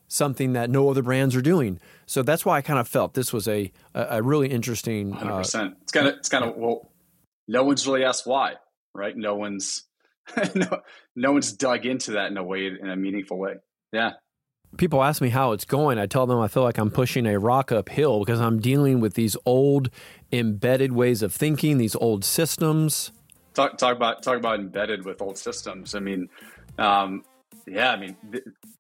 something 0.09 0.53
that 0.55 0.69
no 0.69 0.91
other 0.91 1.03
brands 1.03 1.37
are 1.37 1.43
doing. 1.43 1.81
So 2.07 2.23
that's 2.23 2.45
why 2.45 2.59
I 2.59 2.63
kind 2.63 2.79
of 2.79 2.89
felt 2.89 3.15
this 3.15 3.33
was 3.33 3.49
a 3.49 3.73
a, 3.95 4.23
really 4.23 4.49
interesting. 4.49 5.13
Uh, 5.13 5.19
Hundred 5.19 5.33
uh, 5.33 5.39
percent. 5.39 5.77
It's 5.83 5.93
kind 5.93 6.09
of 6.09 6.15
it's 6.15 6.29
kind 6.29 6.45
of 6.45 6.57
well, 6.57 6.91
no 7.49 7.65
one's 7.65 7.87
really 7.87 8.05
asked 8.05 8.27
why, 8.27 8.55
right? 8.95 9.17
No 9.17 9.37
one's 9.37 9.85
no, 10.55 10.81
no 11.17 11.33
one's 11.33 11.53
dug 11.53 11.87
into 11.87 12.13
that 12.13 12.31
in 12.31 12.37
a 12.37 12.45
way 12.45 12.67
in 12.67 12.91
a 12.91 12.97
meaningful 12.97 13.39
way. 13.39 13.55
Yeah. 13.93 14.13
People 14.77 15.03
ask 15.03 15.21
me 15.21 15.31
how 15.31 15.53
it's 15.53 15.65
going. 15.65 15.99
I 15.99 16.07
tell 16.07 16.27
them 16.27 16.39
I 16.39 16.49
feel 16.49 16.63
like 16.63 16.79
I'm 16.79 16.91
pushing 16.91 17.27
a 17.27 17.39
rock 17.39 17.73
uphill 17.73 18.21
because 18.21 18.41
I'm 18.41 18.61
dealing 18.61 19.01
with 19.01 19.15
these 19.15 19.37
old 19.45 19.91
embedded 20.33 20.93
ways 20.93 21.23
of 21.23 21.33
thinking, 21.33 21.79
these 21.79 21.97
old 21.97 22.25
systems. 22.25 23.13
Talk 23.55 23.79
talk 23.79 23.97
about 23.97 24.23
talk 24.23 24.37
about 24.37 24.61
embedded 24.61 25.05
with 25.05 25.21
old 25.21 25.37
systems. 25.37 25.95
I 25.95 25.99
mean, 25.99 26.29
um, 26.79 27.25
yeah, 27.67 27.91
I 27.93 27.97
mean, 27.97 28.17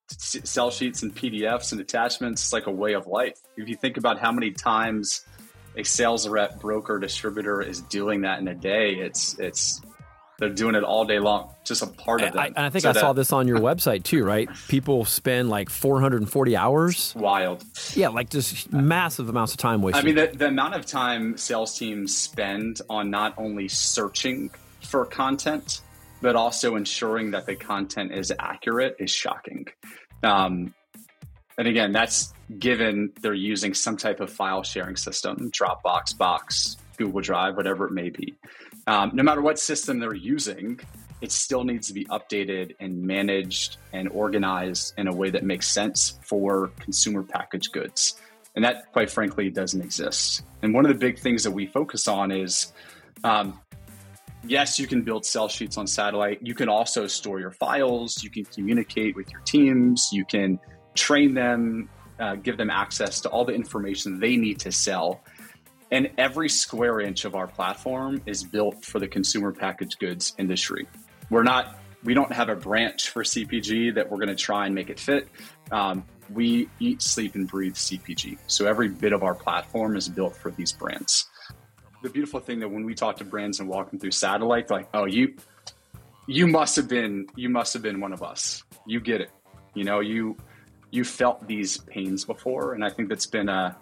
sell 0.09 0.71
sheets 0.71 1.03
and 1.03 1.15
PDFs 1.15 1.73
and 1.73 1.81
attachments 1.81 2.47
is 2.47 2.53
like 2.53 2.67
a 2.67 2.73
way 2.73 2.95
of 2.95 3.07
life. 3.07 3.39
If 3.57 3.69
you 3.69 3.77
think 3.77 3.97
about 3.97 4.19
how 4.19 4.33
many 4.33 4.53
times 4.53 5.27
a 5.77 5.85
sales 5.85 6.29
rep, 6.29 6.61
broker, 6.61 6.99
distributor 6.99 7.63
is 7.63 7.81
doing 7.83 8.23
that 8.23 8.41
in 8.41 8.49
a 8.49 8.55
day, 8.55 8.95
it's 8.95 9.39
it's 9.39 9.83
they're 10.41 10.49
doing 10.49 10.75
it 10.75 10.83
all 10.83 11.05
day 11.05 11.19
long. 11.19 11.55
Just 11.65 11.83
a 11.83 11.87
part 11.87 12.23
of 12.23 12.33
them. 12.33 12.55
I, 12.57 12.67
I 12.67 12.71
think 12.71 12.83
so 12.83 12.91
I 12.91 12.93
that, 12.95 13.01
saw 13.01 13.13
this 13.13 13.31
on 13.31 13.47
your 13.47 13.61
website 13.61 14.03
too, 14.03 14.25
right? 14.25 14.49
People 14.69 15.05
spend 15.05 15.51
like 15.51 15.69
440 15.69 16.57
hours. 16.57 17.15
Wild. 17.15 17.63
Yeah, 17.95 18.09
like 18.09 18.31
just 18.31 18.73
massive 18.73 19.29
amounts 19.29 19.53
of 19.53 19.59
time 19.59 19.83
wasted. 19.83 20.03
I 20.03 20.07
mean, 20.07 20.15
the, 20.17 20.37
the 20.37 20.47
amount 20.47 20.75
of 20.75 20.87
time 20.87 21.37
sales 21.37 21.79
teams 21.79 22.17
spend 22.17 22.81
on 22.89 23.11
not 23.11 23.35
only 23.37 23.69
searching 23.69 24.51
for 24.83 25.05
content, 25.05 25.83
but 26.23 26.37
also 26.37 26.75
ensuring 26.75 27.33
that 27.33 27.45
the 27.45 27.55
content 27.55 28.13
is 28.13 28.33
accurate 28.39 28.97
is 28.99 29.11
shocking. 29.11 29.67
Um, 30.23 30.75
and 31.59 31.69
again, 31.69 31.93
that's 31.93 32.33
given 32.59 33.13
they're 33.21 33.35
using 33.35 33.75
some 33.75 33.99
type 33.99 34.21
of 34.21 34.33
file 34.33 34.63
sharing 34.63 34.97
system, 34.97 35.51
Dropbox, 35.51 36.17
Box, 36.17 36.79
Google 36.97 37.21
Drive, 37.21 37.57
whatever 37.59 37.87
it 37.87 37.93
may 37.93 38.09
be 38.09 38.35
um, 38.87 39.11
no 39.15 39.23
matter 39.23 39.41
what 39.41 39.59
system 39.59 39.99
they're 39.99 40.15
using, 40.15 40.81
it 41.21 41.33
still 41.33 41.65
needs 41.65 41.89
to 41.89 41.95
be 41.95 42.05
updated 42.07 42.75
and 42.81 43.03
managed 43.03 43.77
and 43.93 44.09
organized 44.09 44.95
in 44.97 45.07
a 45.07 45.15
way 45.15 45.31
that 45.31 45.45
makes 45.45 45.67
sense 45.67 46.19
for 46.23 46.69
consumer 46.81 47.23
packaged 47.23 47.73
goods. 47.73 48.21
And 48.57 48.65
that, 48.65 48.91
quite 48.93 49.11
frankly, 49.11 49.51
doesn't 49.51 49.81
exist. 49.81 50.43
And 50.63 50.75
one 50.75 50.85
of 50.85 50.89
the 50.89 50.99
big 50.99 51.19
things 51.19 51.45
that 51.45 51.53
we 51.53 51.67
focus 51.67 52.09
on 52.09 52.33
is 52.33 52.73
um, 53.23 53.61
yes, 54.45 54.79
you 54.79 54.87
can 54.87 55.03
build 55.03 55.25
sell 55.25 55.49
sheets 55.49 55.77
on 55.77 55.87
satellite. 55.87 56.41
You 56.43 56.55
can 56.55 56.69
also 56.69 57.07
store 57.07 57.41
your 57.41 57.51
files. 57.51 58.23
You 58.23 58.31
can 58.31 58.45
communicate 58.45 59.17
with 59.17 59.31
your 59.31 59.41
teams. 59.43 60.09
You 60.13 60.25
can 60.25 60.59
train 60.95 61.35
them, 61.35 61.89
uh, 62.19 62.37
give 62.37 62.57
them 62.57 62.71
access 62.71 63.21
to 63.23 63.29
all 63.29 63.45
the 63.45 63.53
information 63.55 64.19
they 64.19 64.37
need 64.37 64.59
to 64.61 64.73
sell. 64.73 65.23
And 65.91 66.11
every 66.19 66.49
square 66.49 67.01
inch 67.01 67.25
of 67.25 67.35
our 67.35 67.47
platform 67.47 68.23
is 68.27 68.45
built 68.45 68.85
for 68.85 69.01
the 69.01 69.09
consumer 69.09 69.53
packaged 69.53 69.99
goods 69.99 70.35
industry. 70.39 70.87
We're 71.31 71.43
not, 71.43 71.79
we 72.05 72.15
don't 72.15 72.33
have 72.33 72.49
a 72.49 72.55
branch 72.55 73.11
for 73.11 73.25
CPG 73.25 73.95
that 73.95 74.09
we're 74.09 74.19
going 74.19 74.29
to 74.29 74.37
try 74.37 74.67
and 74.67 74.75
make 74.75 74.89
it 74.89 75.01
fit. 75.01 75.29
Um, 75.73 76.05
we 76.33 76.69
eat, 76.79 77.03
sleep, 77.03 77.35
and 77.35 77.49
breathe 77.49 77.75
CPG. 77.75 78.39
So 78.47 78.67
every 78.67 78.89
bit 78.89 79.13
of 79.13 79.25
our 79.25 79.35
platform 79.35 79.97
is 79.97 80.09
built 80.09 80.37
for 80.37 80.53
these 80.53 80.73
brands. 80.73 81.29
The 82.03 82.09
beautiful 82.09 82.39
thing 82.39 82.61
that 82.61 82.69
when 82.69 82.85
we 82.85 82.95
talk 82.95 83.17
to 83.17 83.25
brands 83.25 83.59
and 83.59 83.69
walk 83.69 83.91
them 83.91 83.99
through 83.99 84.13
satellite, 84.13 84.71
like, 84.71 84.89
oh, 84.95 85.07
you, 85.07 85.35
you 86.29 86.47
must 86.47 86.77
have 86.77 86.89
been, 86.89 87.27
you 87.35 87.49
must 87.49 87.73
have 87.73 87.83
been 87.83 88.01
one 88.01 88.13
of 88.13 88.23
us. 88.23 88.63
You 88.87 89.01
get 89.01 89.21
it. 89.21 89.31
You 89.75 89.85
know, 89.85 90.01
you, 90.01 90.37
you 90.91 91.05
felt 91.05 91.47
these 91.47 91.79
pains 91.79 92.25
before, 92.25 92.75
and 92.75 92.85
I 92.85 92.91
think 92.91 93.09
that's 93.09 93.27
been 93.27 93.49
a 93.49 93.77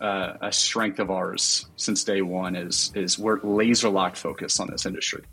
uh, 0.00 0.34
a 0.40 0.52
strength 0.52 0.98
of 0.98 1.10
ours 1.10 1.66
since 1.76 2.04
day 2.04 2.22
one 2.22 2.56
is 2.56 2.92
is 2.94 3.18
we're 3.18 3.40
laser 3.42 3.88
locked 3.88 4.16
focus 4.16 4.60
on 4.60 4.70
this 4.70 4.86
industry. 4.86 5.24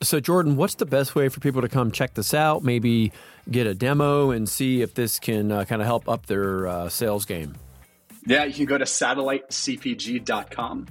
So 0.00 0.20
Jordan, 0.20 0.56
what's 0.56 0.76
the 0.76 0.86
best 0.86 1.16
way 1.16 1.28
for 1.28 1.40
people 1.40 1.60
to 1.62 1.68
come 1.68 1.90
check 1.90 2.14
this 2.14 2.32
out? 2.32 2.62
Maybe 2.62 3.10
get 3.50 3.66
a 3.66 3.74
demo 3.74 4.30
and 4.30 4.48
see 4.48 4.82
if 4.82 4.94
this 4.94 5.18
can 5.18 5.50
uh, 5.50 5.64
kind 5.64 5.82
of 5.82 5.86
help 5.86 6.08
up 6.08 6.26
their 6.26 6.68
uh, 6.68 6.88
sales 6.88 7.24
game. 7.24 7.56
Yeah, 8.24 8.44
you 8.44 8.54
can 8.54 8.66
go 8.66 8.78
to 8.78 8.84
satellitecpg.com 8.84 10.86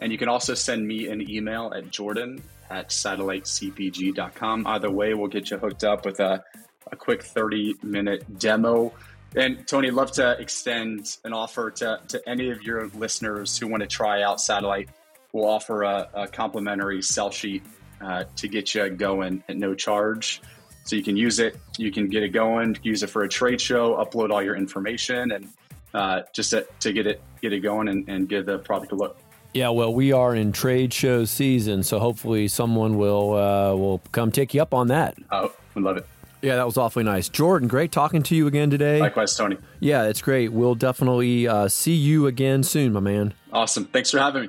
and 0.00 0.10
you 0.10 0.18
can 0.18 0.28
also 0.28 0.54
send 0.54 0.88
me 0.88 1.06
an 1.08 1.30
email 1.30 1.72
at 1.76 1.90
jordan 1.90 2.42
at 2.70 2.88
satellitecpg.com. 2.88 4.66
Either 4.66 4.90
way, 4.90 5.14
we'll 5.14 5.28
get 5.28 5.50
you 5.50 5.58
hooked 5.58 5.84
up 5.84 6.04
with 6.04 6.18
a, 6.18 6.42
a 6.90 6.96
quick 6.96 7.22
30 7.22 7.76
minute 7.82 8.38
demo 8.38 8.92
and 9.34 9.66
Tony, 9.66 9.90
love 9.90 10.12
to 10.12 10.38
extend 10.38 11.16
an 11.24 11.32
offer 11.32 11.70
to, 11.70 12.00
to 12.08 12.28
any 12.28 12.50
of 12.50 12.62
your 12.62 12.88
listeners 12.88 13.56
who 13.56 13.66
want 13.66 13.82
to 13.82 13.86
try 13.86 14.22
out 14.22 14.40
Satellite. 14.40 14.90
We'll 15.32 15.48
offer 15.48 15.82
a, 15.82 16.08
a 16.12 16.28
complimentary 16.28 17.00
sell 17.02 17.30
sheet 17.30 17.62
uh, 18.00 18.24
to 18.36 18.48
get 18.48 18.74
you 18.74 18.90
going 18.90 19.42
at 19.48 19.56
no 19.56 19.74
charge. 19.74 20.42
So 20.84 20.96
you 20.96 21.02
can 21.02 21.16
use 21.16 21.38
it, 21.38 21.58
you 21.78 21.92
can 21.92 22.08
get 22.08 22.22
it 22.22 22.30
going, 22.30 22.76
use 22.82 23.02
it 23.02 23.10
for 23.10 23.22
a 23.22 23.28
trade 23.28 23.60
show, 23.60 23.94
upload 23.96 24.30
all 24.30 24.42
your 24.42 24.56
information, 24.56 25.30
and 25.30 25.48
uh, 25.94 26.22
just 26.32 26.50
to, 26.50 26.66
to, 26.80 26.92
get 26.92 27.06
it 27.06 27.22
get 27.40 27.52
it 27.52 27.60
going 27.60 27.88
and, 27.88 28.08
and 28.08 28.28
give 28.28 28.46
the 28.46 28.58
product 28.58 28.92
a 28.92 28.96
look. 28.96 29.16
Yeah, 29.54 29.68
well, 29.68 29.92
we 29.92 30.12
are 30.12 30.34
in 30.34 30.52
trade 30.52 30.92
show 30.92 31.24
season, 31.24 31.82
so 31.82 31.98
hopefully 31.98 32.48
someone 32.48 32.96
will 32.96 33.34
uh, 33.34 33.74
will 33.76 34.00
come 34.10 34.32
take 34.32 34.54
you 34.54 34.62
up 34.62 34.74
on 34.74 34.88
that. 34.88 35.16
Oh, 35.30 35.52
we 35.74 35.82
love 35.82 35.98
it. 35.98 36.06
Yeah, 36.42 36.56
that 36.56 36.66
was 36.66 36.76
awfully 36.76 37.04
nice. 37.04 37.28
Jordan, 37.28 37.68
great 37.68 37.92
talking 37.92 38.22
to 38.24 38.34
you 38.34 38.48
again 38.48 38.68
today. 38.68 38.98
Likewise, 38.98 39.36
Tony. 39.36 39.58
Yeah, 39.78 40.04
it's 40.04 40.20
great. 40.20 40.52
We'll 40.52 40.74
definitely 40.74 41.46
uh, 41.46 41.68
see 41.68 41.94
you 41.94 42.26
again 42.26 42.64
soon, 42.64 42.92
my 42.92 43.00
man. 43.00 43.34
Awesome. 43.52 43.84
Thanks 43.84 44.10
for 44.10 44.18
having 44.18 44.42
me. 44.42 44.48